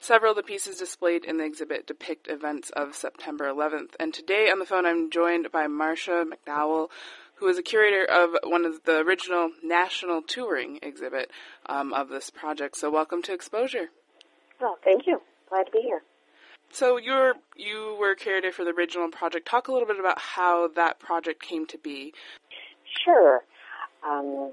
[0.00, 4.48] Several of the pieces displayed in the exhibit depict events of September 11th, and today
[4.50, 6.88] on the phone I'm joined by Marsha MacDowell,
[7.34, 11.32] who is a curator of one of the original national touring exhibit
[11.66, 12.76] um, of this project.
[12.76, 13.90] So welcome to Exposure.
[14.60, 15.20] Oh, thank you.
[15.48, 16.02] Glad to be here.
[16.70, 19.48] So you're you were curator for the original project.
[19.48, 22.14] Talk a little bit about how that project came to be.
[23.04, 23.42] Sure.
[24.06, 24.52] Um,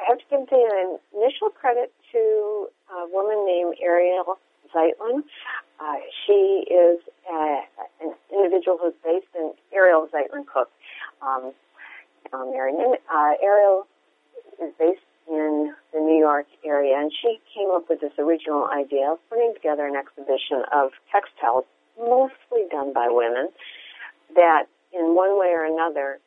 [0.00, 4.38] I have to give the initial credit to a woman named Ariel
[4.74, 5.22] Zeitlin.
[5.80, 5.96] Uh,
[6.26, 7.00] she is
[7.30, 7.60] uh,
[8.00, 10.70] an individual who's based in Ariel Zeitlin Cook.
[11.20, 11.52] Um,
[12.32, 12.94] um, Marion.
[13.12, 13.86] Uh, Ariel
[14.62, 19.12] is based in the New York area, and she came up with this original idea
[19.12, 21.64] of putting together an exhibition of textiles,
[21.98, 23.48] mostly done by women,
[24.34, 26.18] that in one way or another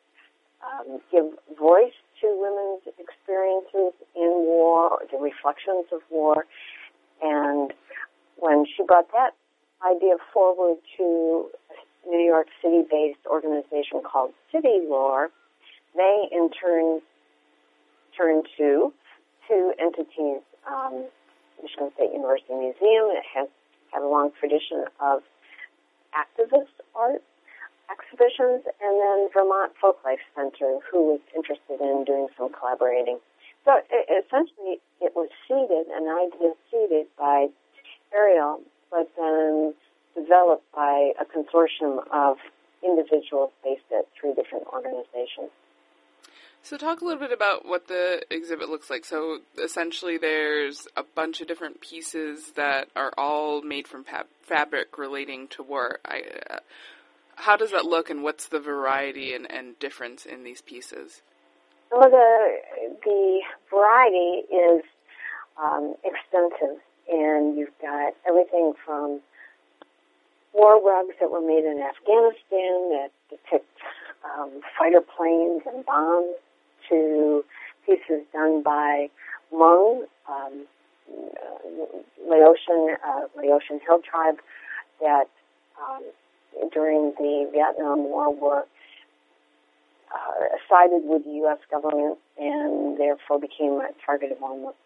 [0.64, 1.26] um, give
[1.58, 6.46] voice to women's experiences in war or the reflections of war.
[7.22, 7.72] And
[8.36, 9.34] when she brought that
[9.84, 15.30] idea forward to a New York City based organization called City Lore,
[15.96, 17.00] they in turn
[18.16, 18.92] turned to
[19.48, 20.40] two entities.
[20.66, 21.04] Um,
[21.62, 23.48] Michigan State University Museum, it has
[23.92, 25.22] had a long tradition of
[26.12, 27.22] activist art
[27.90, 33.18] exhibitions, and then Vermont Folklife Center, who was interested in doing some collaborating.
[33.64, 37.48] So it, essentially, it was seeded, an idea seeded by
[38.16, 38.60] Ariel,
[38.90, 39.74] but then
[40.14, 42.38] developed by a consortium of
[42.82, 45.50] individuals based at three different organizations.
[46.62, 49.04] So talk a little bit about what the exhibit looks like.
[49.04, 54.98] So essentially, there's a bunch of different pieces that are all made from fab- fabric
[54.98, 56.00] relating to war.
[56.04, 56.58] I, uh,
[57.36, 61.22] how does that look, and what's the variety and, and difference in these pieces?
[61.92, 62.58] Well, the
[63.04, 63.40] the
[63.70, 64.82] variety is
[65.62, 69.20] um, extensive, and you've got everything from
[70.52, 73.68] war rugs that were made in Afghanistan that depict
[74.24, 76.34] um, fighter planes and bombs
[76.88, 77.44] to
[77.84, 79.08] pieces done by
[79.52, 80.66] Hmong, um,
[82.28, 84.36] Laotian, uh, Laotian Hill tribe
[85.00, 85.28] that
[85.80, 86.02] um,
[86.72, 88.64] during the Vietnam War were
[90.12, 91.58] uh, sided with the U.S.
[91.70, 94.76] government and therefore became a target of almost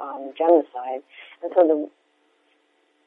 [0.00, 1.02] um, genocide.
[1.42, 1.88] And so the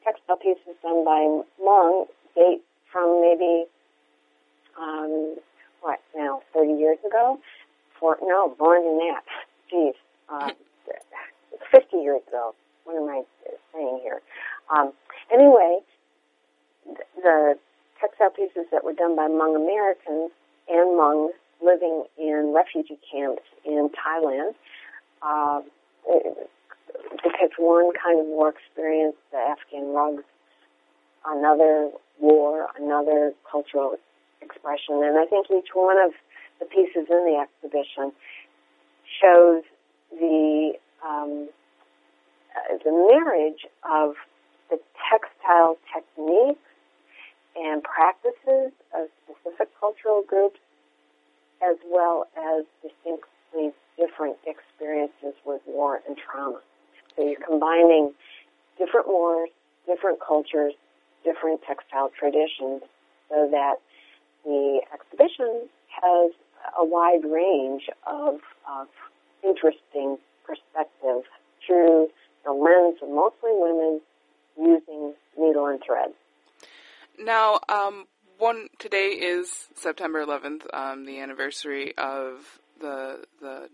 [0.04, 3.64] textile pieces done by Hmong date from maybe,
[4.78, 5.36] um,
[5.80, 7.38] what now, 30 years ago?
[7.98, 9.22] For, no, more than that.
[9.70, 9.94] Geez.
[10.28, 10.50] Uh,
[11.72, 12.54] 50 years ago.
[12.84, 13.22] What am I
[13.72, 14.20] saying here?
[14.74, 14.92] Um,
[15.32, 15.78] anyway,
[17.16, 17.58] the
[18.00, 20.30] textile pieces that were done by Hmong Americans
[20.68, 21.30] and Hmong
[21.62, 24.54] living in refugee camps in Thailand
[25.22, 25.62] uh,
[27.22, 30.24] depict one kind of war experience, the Afghan rugs,
[31.26, 31.90] another
[32.20, 33.96] war, another cultural
[34.40, 35.02] expression.
[35.02, 36.12] And I think each one of
[36.60, 38.12] the pieces in the exhibition
[39.20, 39.62] shows
[40.10, 40.72] the
[41.04, 41.48] um,
[42.54, 44.14] uh, the marriage of
[44.70, 44.78] the
[45.10, 46.60] textile techniques
[47.56, 50.58] and practices of specific cultural groups
[51.62, 56.60] as well as distinctly different experiences with war and trauma.
[57.16, 58.12] So you're combining
[58.78, 59.50] different wars,
[59.86, 60.74] different cultures,
[61.24, 62.82] different textile traditions
[63.28, 63.76] so that
[64.44, 66.32] the exhibition has
[66.78, 68.88] a wide range of, of
[69.42, 71.22] interesting perspective
[71.66, 72.08] through
[72.44, 74.00] the lens of mostly women
[74.58, 76.10] using needle and thread.
[77.18, 78.06] Now, um,
[78.38, 83.68] one today is September 11th, um, the anniversary of the the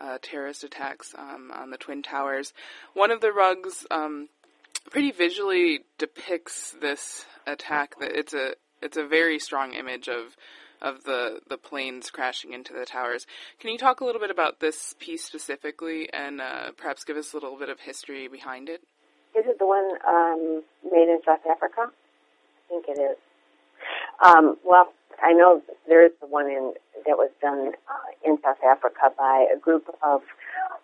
[0.00, 2.52] uh, terrorist attacks um, on the twin towers.
[2.94, 4.28] One of the rugs um,
[4.90, 7.98] pretty visually depicts this attack.
[8.00, 10.36] That it's a it's a very strong image of
[10.82, 13.26] of the the planes crashing into the towers.
[13.58, 17.32] Can you talk a little bit about this piece specifically, and uh, perhaps give us
[17.32, 18.82] a little bit of history behind it?
[19.36, 21.82] Is it the one um, made in South Africa?
[21.86, 23.16] I think it is.
[24.24, 24.92] Um, well,
[25.22, 26.74] I know there is the one in
[27.06, 30.22] that was done uh, in South Africa by a group of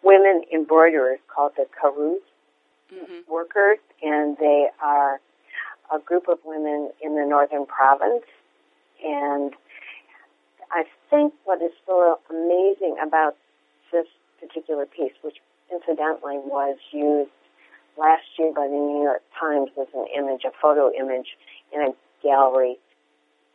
[0.02, 2.18] women embroiderers called the Kaross
[2.92, 3.32] mm-hmm.
[3.32, 5.20] workers, and they are
[5.94, 8.24] a group of women in the northern province.
[9.04, 9.52] And
[10.70, 13.36] I think what is so amazing about
[13.92, 14.06] this
[14.40, 15.36] particular piece, which
[15.72, 17.30] incidentally was used
[17.98, 21.36] last year by the New York Times as an image, a photo image
[21.72, 22.78] in a gallery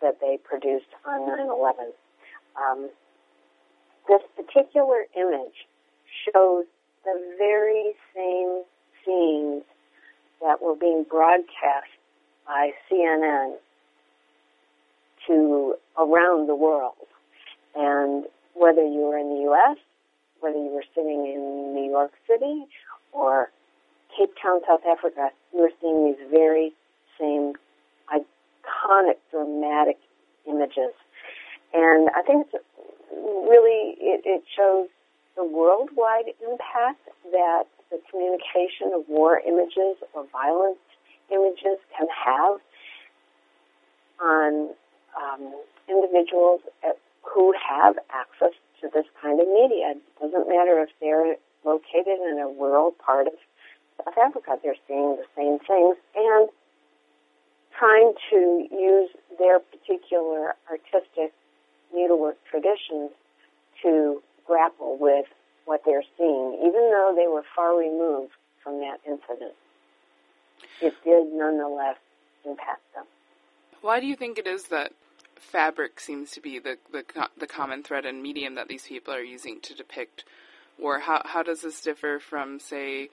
[0.01, 1.93] that they produced on 9/11.
[2.55, 2.89] Um,
[4.07, 5.67] this particular image
[6.25, 6.65] shows
[7.05, 8.63] the very same
[9.05, 9.63] scenes
[10.41, 11.87] that were being broadcast
[12.45, 13.57] by CNN
[15.27, 16.95] to around the world.
[17.75, 19.77] And whether you were in the U.S.,
[20.39, 22.65] whether you were sitting in New York City
[23.11, 23.51] or
[24.17, 26.73] Cape Town, South Africa, you were seeing these very
[27.19, 27.53] same
[28.61, 29.97] iconic, dramatic
[30.47, 30.93] images.
[31.73, 32.63] And I think it's
[33.11, 34.87] really, it, it shows
[35.35, 40.79] the worldwide impact that the communication of war images or violence
[41.31, 42.59] images can have
[44.21, 44.69] on
[45.17, 45.53] um,
[45.89, 46.61] individuals
[47.23, 49.95] who have access to this kind of media.
[49.95, 53.33] It doesn't matter if they're located in a rural part of
[54.03, 56.49] South Africa, they're seeing the same things and
[57.81, 59.09] trying to use
[59.39, 61.33] their particular artistic
[61.91, 63.09] needlework traditions
[63.81, 65.25] to grapple with
[65.65, 69.55] what they're seeing, even though they were far removed from that incident.
[70.79, 71.97] It did nonetheless
[72.45, 73.05] impact them.
[73.81, 74.93] Why do you think it is that
[75.39, 77.03] fabric seems to be the the,
[77.35, 80.23] the common thread and medium that these people are using to depict
[80.77, 80.99] war?
[80.99, 83.09] How how does this differ from, say,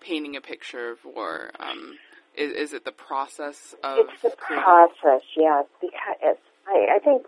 [0.00, 1.50] painting a picture of war?
[1.58, 1.98] Um,
[2.36, 3.98] is, is it the process of?
[3.98, 5.66] It's the process, yes.
[5.80, 7.26] Because I, I think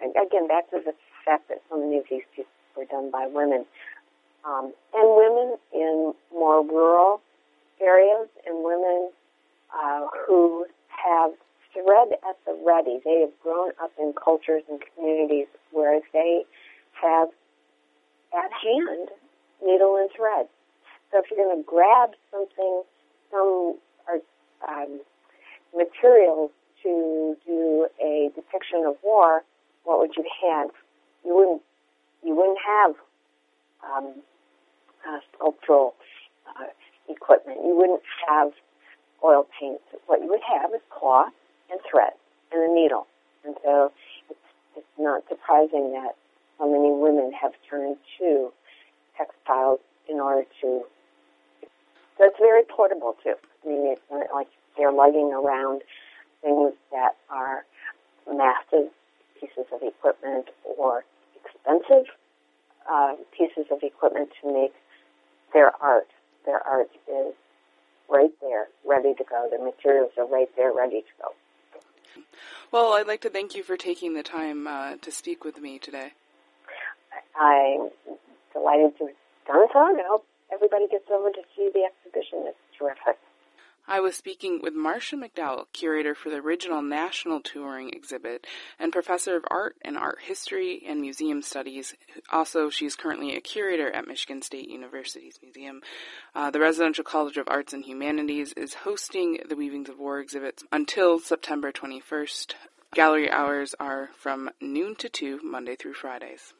[0.00, 0.92] again back to the
[1.24, 3.64] fact that so many of these pieces were done by women,
[4.44, 7.20] um, and women in more rural
[7.80, 9.10] areas, and women
[9.74, 11.32] uh, who have
[11.72, 13.00] thread at the ready.
[13.04, 16.44] They have grown up in cultures and communities where they
[17.02, 17.28] have
[18.32, 19.08] at hand
[19.62, 20.46] needle and thread.
[21.10, 22.82] So if you're going to grab something,
[23.30, 23.76] some
[24.68, 25.00] um,
[25.74, 26.50] materials
[26.82, 29.42] to do a depiction of war,
[29.84, 30.70] what would you have?
[31.24, 31.62] You wouldn't.
[32.24, 32.94] You wouldn't have
[33.84, 34.14] um,
[35.06, 35.94] uh, sculptural
[36.48, 36.64] uh,
[37.08, 37.58] equipment.
[37.64, 38.52] You wouldn't have
[39.24, 39.82] oil paints.
[40.06, 41.32] What you would have is cloth
[41.70, 42.12] and thread
[42.52, 43.06] and a needle.
[43.44, 43.92] And so
[44.30, 44.38] it's,
[44.76, 46.16] it's not surprising that
[46.58, 48.52] so many women have turned to
[49.16, 50.82] textiles in order to.
[52.18, 53.34] It's very portable too.
[53.66, 55.82] I mean, it's not like they're lugging around
[56.42, 57.64] things that are
[58.26, 58.90] massive
[59.40, 60.46] pieces of equipment
[60.78, 61.04] or
[61.44, 62.06] expensive
[62.90, 64.72] uh, pieces of equipment to make
[65.52, 66.08] their art.
[66.44, 67.34] their art is
[68.08, 69.48] right there, ready to go.
[69.50, 72.22] The materials are right there, ready to go.
[72.70, 75.78] Well, I'd like to thank you for taking the time uh, to speak with me
[75.78, 76.12] today.
[77.38, 77.90] I'm
[78.52, 79.14] delighted to have
[79.46, 82.44] done so, and I hope everybody gets over to see the exhibition.
[82.46, 83.18] It's terrific.
[83.88, 88.44] I was speaking with Marsha MacDowell, curator for the original National Touring exhibit
[88.80, 91.94] and professor of art and art history and museum studies.
[92.32, 95.82] Also, she's currently a curator at Michigan State University's museum.
[96.34, 100.64] Uh, the Residential College of Arts and Humanities is hosting the Weavings of War exhibits
[100.72, 102.54] until September 21st.
[102.92, 106.54] Gallery hours are from noon to 2, Monday through Fridays.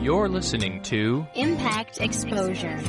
[0.00, 2.80] You're listening to Impact Exposure.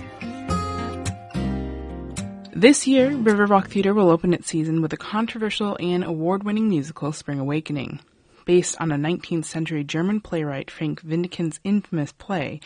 [2.53, 7.13] This year, Riverwalk Theater will open its season with a controversial and award winning musical,
[7.13, 8.01] Spring Awakening.
[8.43, 12.59] Based on a 19th century German playwright Frank Wedekind's infamous play,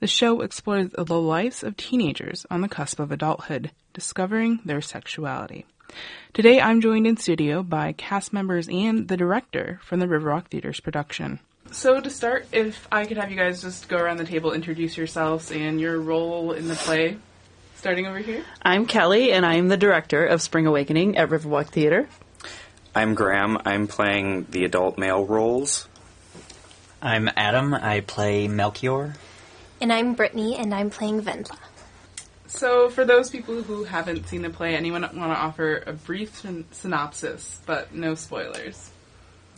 [0.00, 5.64] the show explores the lives of teenagers on the cusp of adulthood, discovering their sexuality.
[6.34, 10.80] Today, I'm joined in studio by cast members and the director from the Riverwalk Theater's
[10.80, 11.40] production.
[11.70, 14.94] So, to start, if I could have you guys just go around the table, introduce
[14.94, 17.16] yourselves and your role in the play.
[17.82, 18.44] Starting over here.
[18.62, 22.08] I'm Kelly, and I'm the director of Spring Awakening at Riverwalk Theater.
[22.94, 23.58] I'm Graham.
[23.64, 25.88] I'm playing the adult male roles.
[27.02, 27.74] I'm Adam.
[27.74, 29.14] I play Melchior.
[29.80, 31.58] And I'm Brittany, and I'm playing Wendla.
[32.46, 36.36] So, for those people who haven't seen the play, anyone want to offer a brief
[36.36, 38.91] syn- synopsis, but no spoilers?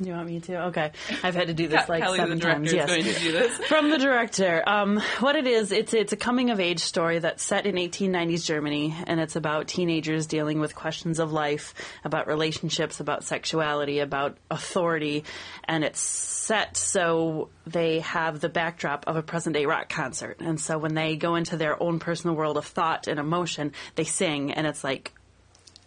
[0.01, 0.65] You want me to?
[0.67, 0.91] Okay.
[1.23, 2.73] I've had to do this like Kelly, seven times.
[2.73, 2.89] Yes.
[2.89, 3.57] going to do this.
[3.69, 4.63] From the director.
[4.67, 8.45] Um, what it is, it's it's a coming of age story that's set in 1890s
[8.45, 11.75] Germany, and it's about teenagers dealing with questions of life,
[12.05, 15.25] about relationships, about sexuality, about authority,
[15.65, 20.41] and it's set so they have the backdrop of a present day rock concert.
[20.41, 24.05] And so when they go into their own personal world of thought and emotion, they
[24.05, 25.13] sing, and it's like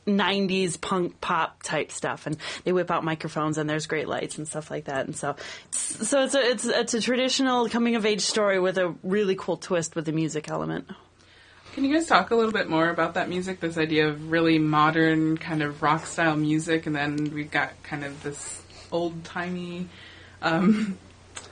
[0.08, 4.48] 90s punk pop type stuff and they whip out microphones and there's great lights and
[4.48, 5.36] stuff like that and so
[5.72, 9.58] so it's a it's it's a traditional coming of age story with a really cool
[9.58, 10.88] twist with the music element
[11.74, 13.60] Can you guys talk a little bit more about that music?
[13.60, 18.04] This idea of really modern kind of rock style music, and then we've got kind
[18.04, 19.88] of this old timey
[20.42, 20.98] um,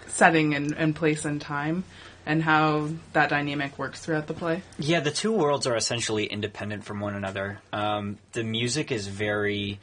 [0.07, 1.83] setting and, and place and time,
[2.25, 4.63] and how that dynamic works throughout the play.
[4.79, 7.59] Yeah, the two worlds are essentially independent from one another.
[7.71, 9.79] Um, the music is very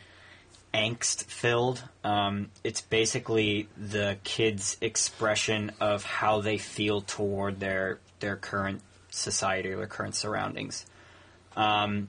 [0.75, 1.83] angst filled.
[2.03, 9.71] Um, it's basically the kids' expression of how they feel toward their their current society
[9.71, 10.87] or their current surroundings.
[11.57, 12.07] Um,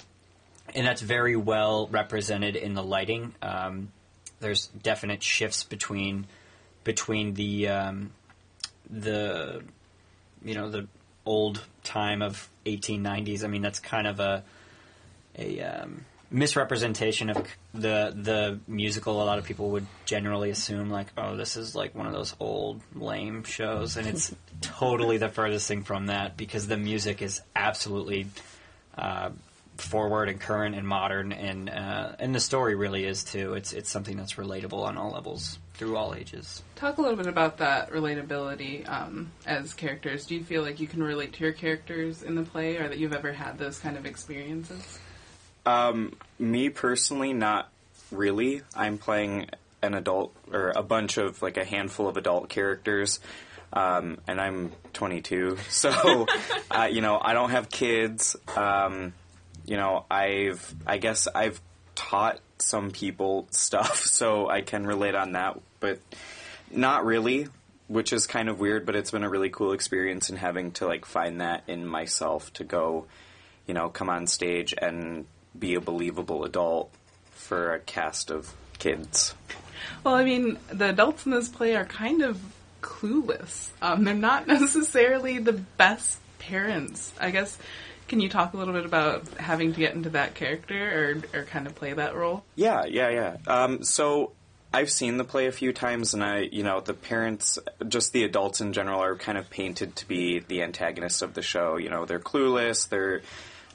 [0.73, 3.35] and that's very well represented in the lighting.
[3.41, 3.91] Um,
[4.39, 6.27] there's definite shifts between
[6.83, 8.11] between the um,
[8.89, 9.63] the
[10.43, 10.87] you know the
[11.25, 13.43] old time of 1890s.
[13.43, 14.43] I mean that's kind of a
[15.37, 17.37] a um, misrepresentation of
[17.73, 19.21] the the musical.
[19.21, 22.35] A lot of people would generally assume like, oh, this is like one of those
[22.39, 27.41] old lame shows, and it's totally the furthest thing from that because the music is
[27.55, 28.27] absolutely
[28.97, 29.29] uh,
[29.77, 33.53] forward and current and modern, and uh, and the story really is too.
[33.53, 36.61] It's it's something that's relatable on all levels through all ages.
[36.75, 40.25] Talk a little bit about that relatability um, as characters.
[40.25, 42.97] Do you feel like you can relate to your characters in the play, or that
[42.97, 44.99] you've ever had those kind of experiences?
[45.65, 47.69] Um, me personally, not
[48.11, 48.61] really.
[48.75, 49.49] I'm playing
[49.81, 53.19] an adult or a bunch of like a handful of adult characters.
[53.71, 56.27] Um, and I'm 22, so
[56.69, 58.35] uh, you know I don't have kids.
[58.55, 59.13] Um,
[59.65, 61.59] you know I've I guess I've
[61.95, 65.99] taught some people stuff, so I can relate on that, but
[66.71, 67.47] not really,
[67.87, 68.85] which is kind of weird.
[68.85, 72.51] But it's been a really cool experience in having to like find that in myself
[72.53, 73.05] to go,
[73.67, 75.25] you know, come on stage and
[75.57, 76.91] be a believable adult
[77.31, 79.35] for a cast of kids.
[80.03, 82.39] Well, I mean, the adults in this play are kind of
[82.81, 83.69] clueless.
[83.81, 87.13] Um, they're not necessarily the best parents.
[87.19, 87.57] I guess.
[88.13, 91.43] Can you talk a little bit about having to get into that character or, or
[91.45, 92.43] kind of play that role?
[92.53, 93.37] Yeah, yeah, yeah.
[93.47, 94.33] Um, so
[94.71, 97.57] I've seen the play a few times, and I, you know, the parents,
[97.87, 101.41] just the adults in general, are kind of painted to be the antagonists of the
[101.41, 101.77] show.
[101.77, 103.23] You know, they're clueless, they're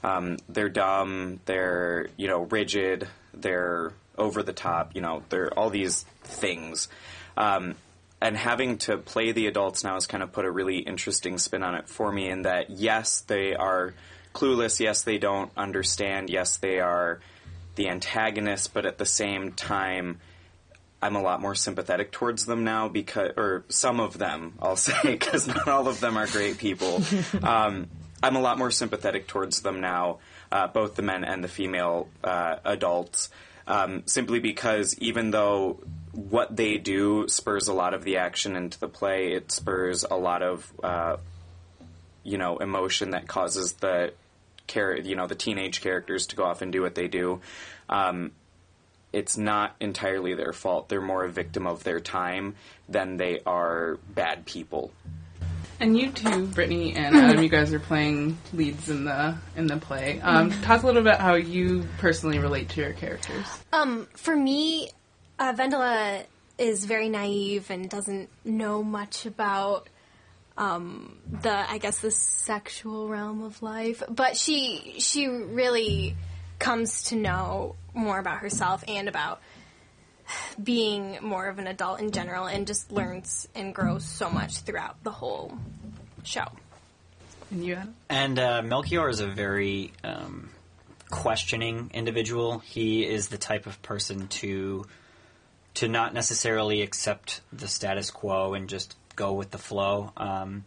[0.05, 4.95] um, they're dumb, they're you know rigid, they're over the top.
[4.95, 6.87] You know, they're all these things.
[7.35, 7.75] Um,
[8.21, 11.61] and having to play the adults now has kind of put a really interesting spin
[11.61, 12.29] on it for me.
[12.29, 13.93] In that, yes, they are
[14.33, 14.79] clueless.
[14.79, 16.29] Yes, they don't understand.
[16.29, 17.19] Yes, they are
[17.75, 20.19] the antagonists, but at the same time,
[21.01, 25.01] I'm a lot more sympathetic towards them now because, or some of them, I'll say,
[25.03, 27.01] because not all of them are great people.
[27.43, 27.87] um,
[28.21, 30.19] I'm a lot more sympathetic towards them now,
[30.51, 33.29] uh, both the men and the female uh, adults,
[33.65, 35.79] um, simply because even though
[36.11, 40.17] what they do spurs a lot of the action into the play, it spurs a
[40.17, 41.17] lot of uh,
[42.23, 44.13] you know emotion that causes the
[44.67, 47.41] char- you know the teenage characters to go off and do what they do.
[47.89, 48.31] Um,
[49.11, 50.89] it's not entirely their fault.
[50.89, 52.55] They're more a victim of their time
[52.87, 54.91] than they are bad people.
[55.79, 59.77] And you too, Brittany and Adam, you guys are playing leads in the in the
[59.77, 60.19] play.
[60.21, 63.45] Um, talk a little bit about how you personally relate to your characters.
[63.71, 64.89] Um, for me,
[65.39, 66.25] uh, Wendla
[66.57, 69.87] is very naive and doesn't know much about
[70.59, 74.03] um, the, I guess, the sexual realm of life.
[74.09, 76.15] But she she really
[76.59, 79.41] comes to know more about herself and about
[80.61, 85.03] being more of an adult in general, and just learns and grows so much throughout
[85.03, 85.57] the whole
[86.23, 86.45] show.
[87.49, 87.95] And you, Adam?
[88.09, 90.49] And uh, Melchior is a very um,
[91.09, 92.59] questioning individual.
[92.59, 94.85] He is the type of person to
[95.75, 100.11] to not necessarily accept the status quo and just go with the flow.
[100.15, 100.63] Um,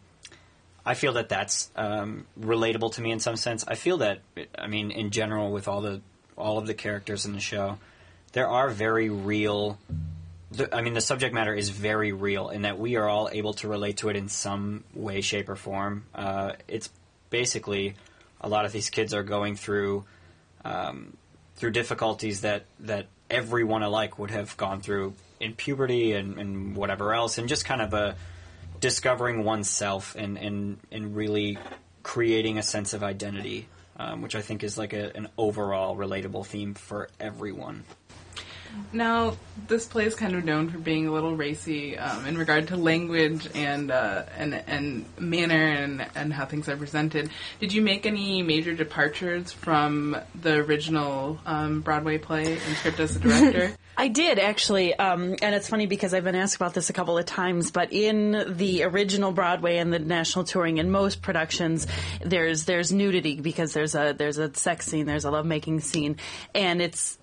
[0.85, 3.65] I feel that that's um, relatable to me in some sense.
[3.67, 4.19] I feel that,
[4.57, 6.01] I mean, in general, with all the
[6.35, 7.77] all of the characters in the show,
[8.33, 9.77] there are very real.
[10.51, 13.53] The, I mean, the subject matter is very real in that we are all able
[13.55, 16.03] to relate to it in some way, shape, or form.
[16.13, 16.89] Uh, it's
[17.29, 17.95] basically
[18.41, 20.03] a lot of these kids are going through
[20.65, 21.15] um,
[21.55, 27.13] through difficulties that that everyone alike would have gone through in puberty and, and whatever
[27.13, 28.15] else, and just kind of a
[28.83, 31.57] discovering oneself and, and, and really
[32.03, 33.65] creating a sense of identity,
[33.95, 37.85] um, which I think is like a, an overall relatable theme for everyone.
[38.91, 42.67] Now, this play is kind of known for being a little racy um, in regard
[42.69, 47.29] to language and uh, and and manner and and how things are presented.
[47.61, 53.15] Did you make any major departures from the original um, Broadway play and script as
[53.15, 53.75] a director?
[53.95, 57.17] I did actually, um, and it's funny because I've been asked about this a couple
[57.17, 57.71] of times.
[57.71, 61.85] But in the original Broadway and the national touring, in most productions,
[62.21, 66.17] there's there's nudity because there's a there's a sex scene, there's a lovemaking scene,
[66.55, 67.19] and it's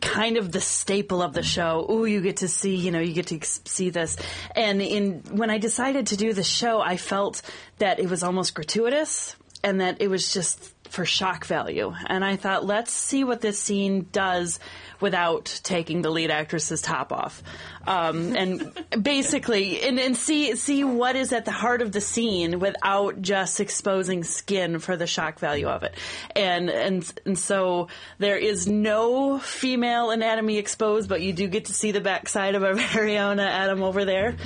[0.00, 1.86] kind of the staple of the show.
[1.90, 4.16] Ooh, you get to see, you know, you get to see this.
[4.54, 7.42] And in when I decided to do the show, I felt
[7.78, 11.92] that it was almost gratuitous and that it was just for shock value.
[12.06, 14.58] And I thought, let's see what this scene does
[15.00, 17.42] without taking the lead actress's top off,
[17.86, 18.72] um, and
[19.02, 23.60] basically, and, and see see what is at the heart of the scene without just
[23.60, 25.94] exposing skin for the shock value of it.
[26.34, 31.74] And and and so there is no female anatomy exposed, but you do get to
[31.74, 34.36] see the backside of our very own Adam over there,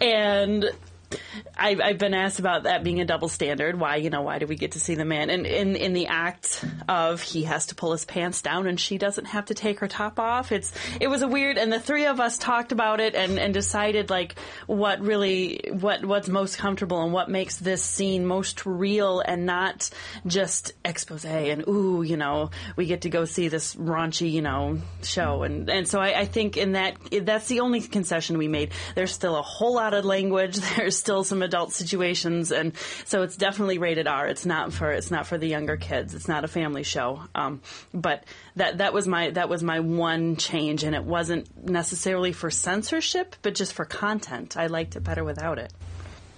[0.00, 0.70] and
[1.56, 3.78] I've, I've been asked about that being a double standard.
[3.78, 5.30] Why, you know, why do we get to see the man?
[5.30, 8.98] And in in the act of he has to pull his pants down and she
[8.98, 10.52] doesn't have to take her top off.
[10.52, 11.58] It's it was a weird.
[11.58, 14.36] And the three of us talked about it and and decided like
[14.66, 19.90] what really what what's most comfortable and what makes this scene most real and not
[20.26, 24.78] just expose and ooh, you know, we get to go see this raunchy, you know,
[25.02, 25.42] show.
[25.42, 28.72] And and so I, I think in that that's the only concession we made.
[28.94, 30.56] There's still a whole lot of language.
[30.76, 34.28] There's still some adult situations, and so it's definitely rated R.
[34.28, 36.14] It's not for it's not for the younger kids.
[36.14, 37.22] It's not a family show.
[37.34, 37.60] Um,
[37.92, 38.24] but
[38.56, 43.36] that that was my that was my one change, and it wasn't necessarily for censorship,
[43.42, 44.56] but just for content.
[44.56, 45.72] I liked it better without it.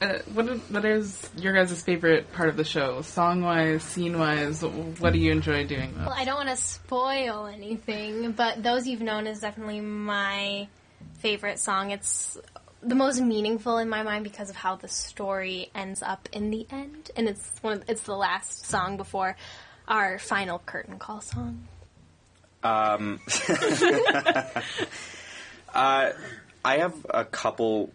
[0.00, 3.02] Uh, what is, what is your guys' favorite part of the show?
[3.02, 5.94] Song wise, scene wise, what do you enjoy doing?
[5.96, 6.06] Most?
[6.08, 10.66] Well, I don't want to spoil anything, but Those You've Known is definitely my
[11.18, 11.92] favorite song.
[11.92, 12.36] It's
[12.82, 16.66] the most meaningful in my mind because of how the story ends up in the
[16.70, 19.36] end, and it's one of, it's the last song before
[19.86, 21.68] our final curtain call song.
[22.62, 23.20] Um,
[25.74, 26.10] uh,
[26.64, 27.90] I have a couple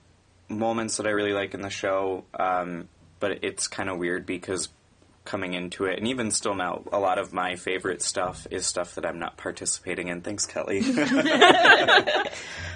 [0.50, 4.70] moments that I really like in the show, um, but it's kind of weird because
[5.26, 8.96] coming into it, and even still now, a lot of my favorite stuff is stuff
[8.96, 10.22] that I'm not participating in.
[10.22, 10.80] Thanks, Kelly.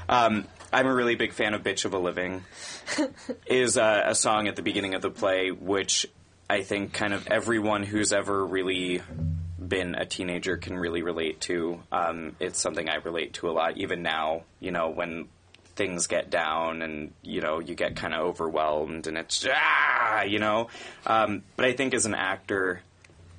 [0.10, 2.44] um, I'm a really big fan of "Bitch of a Living."
[3.46, 6.06] is a, a song at the beginning of the play, which
[6.50, 9.02] I think kind of everyone who's ever really
[9.60, 11.82] been a teenager can really relate to.
[11.92, 14.44] Um, it's something I relate to a lot, even now.
[14.60, 15.30] You know, when
[15.76, 20.40] things get down and you know you get kind of overwhelmed and it's ah, you
[20.40, 20.68] know.
[21.06, 22.82] Um, but I think as an actor,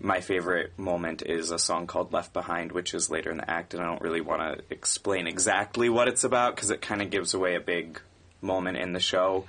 [0.02, 3.72] my favorite moment is a song called "Left Behind," which is later in the act,
[3.72, 7.10] and I don't really want to explain exactly what it's about because it kind of
[7.10, 8.00] gives away a big
[8.40, 9.44] moment in the show.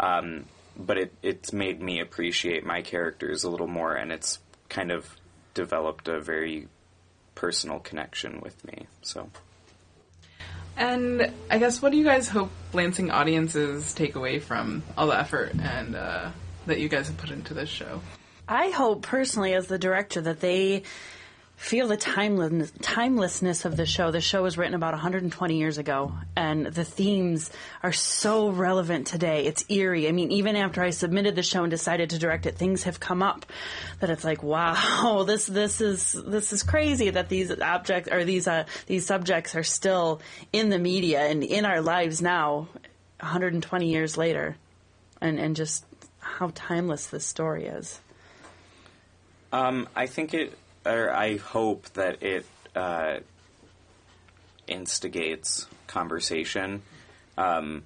[0.00, 0.46] Um,
[0.76, 4.38] but it it's made me appreciate my characters a little more, and it's
[4.68, 5.14] kind of
[5.54, 6.68] developed a very
[7.34, 8.86] personal connection with me.
[9.02, 9.30] So.
[10.76, 15.18] And I guess, what do you guys hope Lansing audiences take away from all the
[15.18, 16.30] effort and uh,
[16.66, 18.00] that you guys have put into this show?
[18.48, 20.84] I hope personally, as the director, that they
[21.58, 24.10] feel the timeless, timelessness of the show.
[24.10, 27.50] The show was written about 120 years ago, and the themes
[27.82, 29.44] are so relevant today.
[29.44, 30.08] It's eerie.
[30.08, 33.00] I mean, even after I submitted the show and decided to direct it, things have
[33.00, 33.44] come up
[34.00, 38.48] that it's like, wow, this this is this is crazy that these objects or these
[38.48, 40.22] uh, these subjects are still
[40.54, 42.68] in the media and in our lives now,
[43.20, 44.56] 120 years later,
[45.20, 45.84] and and just
[46.20, 48.00] how timeless this story is.
[49.52, 52.44] Um, I think it, or I hope that it
[52.76, 53.18] uh,
[54.66, 56.82] instigates conversation,
[57.36, 57.84] um,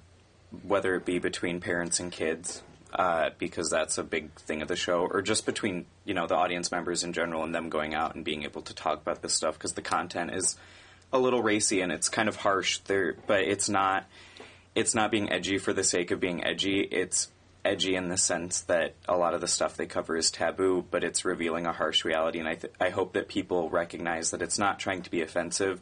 [0.63, 2.61] whether it be between parents and kids,
[2.93, 6.35] uh, because that's a big thing of the show, or just between you know the
[6.35, 9.33] audience members in general and them going out and being able to talk about this
[9.33, 10.57] stuff because the content is
[11.11, 14.05] a little racy and it's kind of harsh there, but it's not.
[14.75, 16.79] It's not being edgy for the sake of being edgy.
[16.81, 17.29] It's
[17.65, 21.03] edgy in the sense that a lot of the stuff they cover is taboo, but
[21.03, 22.39] it's revealing a harsh reality.
[22.39, 25.79] And I, th- I hope that people recognize that it's not trying to be offensive,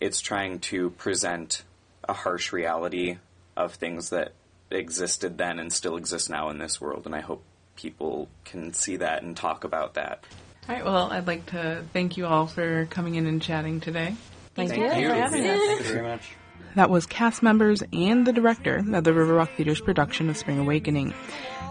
[0.00, 1.62] it's trying to present
[2.08, 3.18] a harsh reality
[3.56, 4.32] of things that
[4.70, 7.06] existed then and still exist now in this world.
[7.06, 7.42] And I hope
[7.76, 10.24] people can see that and talk about that.
[10.68, 14.14] All right, well, I'd like to thank you all for coming in and chatting today.
[14.54, 15.08] Thank, Thank you you.
[15.08, 15.60] for having us.
[15.60, 16.32] Thank you very much.
[16.74, 21.14] That was cast members and the director of the Riverwalk Theater's production of Spring Awakening.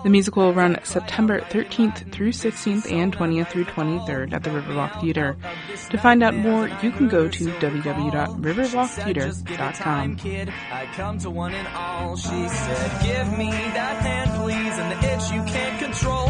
[0.03, 5.01] The musical will run September 13th through 16th and 20th through 23rd at the Riverwalk
[5.01, 5.35] Theater.
[5.89, 10.17] To find out more, you can go to www.riverrocktheater.com.
[10.71, 12.15] I come to one and all.
[12.15, 16.27] She said, Give me that hand, please, and the itch you can't control.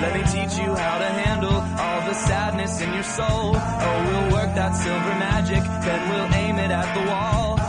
[0.00, 3.54] Let me teach you how to handle all the sadness in your soul.
[3.54, 7.59] Oh, we'll work that silver magic, then we'll aim it at the wall.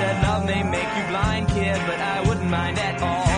[0.00, 3.29] Said, Love may make you blind, kid, but I wouldn't mind at all.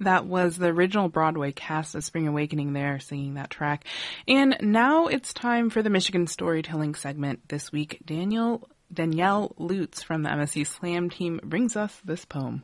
[0.00, 3.84] That was the original Broadway cast of Spring Awakening there singing that track.
[4.26, 7.48] And now it's time for the Michigan storytelling segment.
[7.48, 12.62] This week, Daniel Danielle Lutz from the MSU Slam team brings us this poem.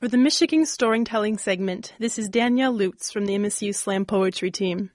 [0.00, 4.90] For the Michigan Storytelling segment, this is Danielle Lutz from the MSU Slam Poetry team.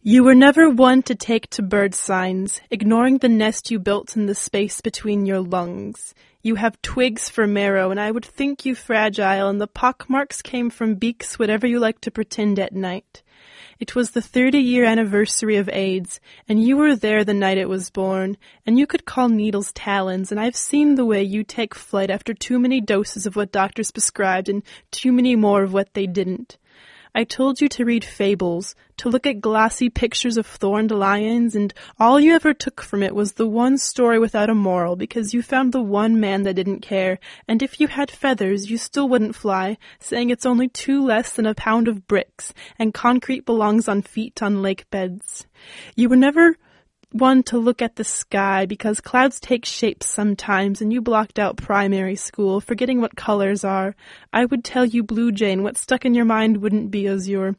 [0.00, 4.26] You were never one to take to bird signs, ignoring the nest you built in
[4.26, 6.14] the space between your lungs.
[6.44, 10.68] You have twigs for marrow, and I would think you fragile, and the pockmarks came
[10.68, 13.22] from beaks, whatever you like to pretend at night.
[13.80, 17.70] It was the 30 year anniversary of AIDS, and you were there the night it
[17.70, 18.36] was born,
[18.66, 22.34] and you could call needles talons, and I've seen the way you take flight after
[22.34, 26.58] too many doses of what doctors prescribed and too many more of what they didn't.
[27.16, 31.72] I told you to read fables, to look at glossy pictures of thorned lions, and
[32.00, 35.40] all you ever took from it was the one story without a moral because you
[35.40, 39.36] found the one man that didn't care, and if you had feathers, you still wouldn't
[39.36, 44.02] fly, saying it's only two less than a pound of bricks, and concrete belongs on
[44.02, 45.46] feet on lake beds.
[45.94, 46.56] You were never
[47.14, 51.56] one to look at the sky because clouds take shapes sometimes and you blocked out
[51.56, 53.94] primary school, forgetting what colors are.
[54.32, 57.54] I would tell you Blue Jane, what stuck in your mind wouldn't be azure.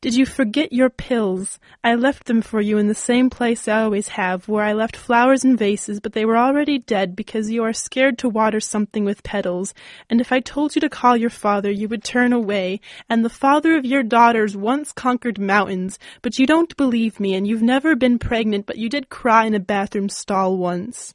[0.00, 1.58] Did you forget your pills?
[1.84, 4.96] I left them for you in the same place I always have, where I left
[4.96, 9.04] flowers in vases, but they were already dead because you are scared to water something
[9.04, 9.74] with petals.
[10.08, 12.80] And if I told you to call your father, you would turn away.
[13.10, 17.46] And the father of your daughters once conquered mountains, but you don't believe me, and
[17.46, 21.12] you've never been pregnant, but you did cry in a bathroom stall once.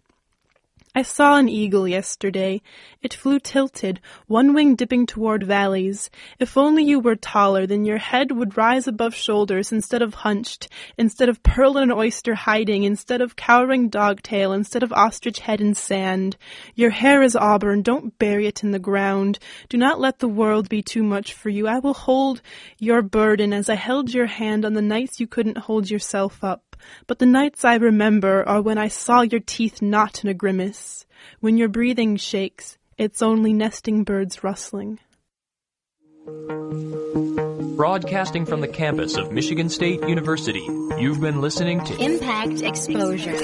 [0.94, 2.62] I saw an eagle yesterday.
[3.02, 6.10] It flew tilted, one wing dipping toward valleys.
[6.38, 10.68] If only you were taller, then your head would rise above shoulders instead of hunched,
[10.98, 15.74] instead of pearl and oyster hiding, instead of cowering dogtail, instead of ostrich head in
[15.74, 16.36] sand.
[16.76, 19.40] Your hair is auburn, don't bury it in the ground.
[19.70, 21.70] Do not let the world be too much for you.
[21.70, 22.42] I will hold
[22.80, 26.71] your burden as I held your hand on the nights you couldn't hold yourself up.
[27.08, 31.06] But the nights I remember are when I saw your teeth knot in a grimace.
[31.40, 35.00] When your breathing shakes, it's only nesting birds rustling.
[37.76, 40.68] Broadcasting from the campus of Michigan State University,
[41.00, 43.38] you've been listening to Impact Exposure.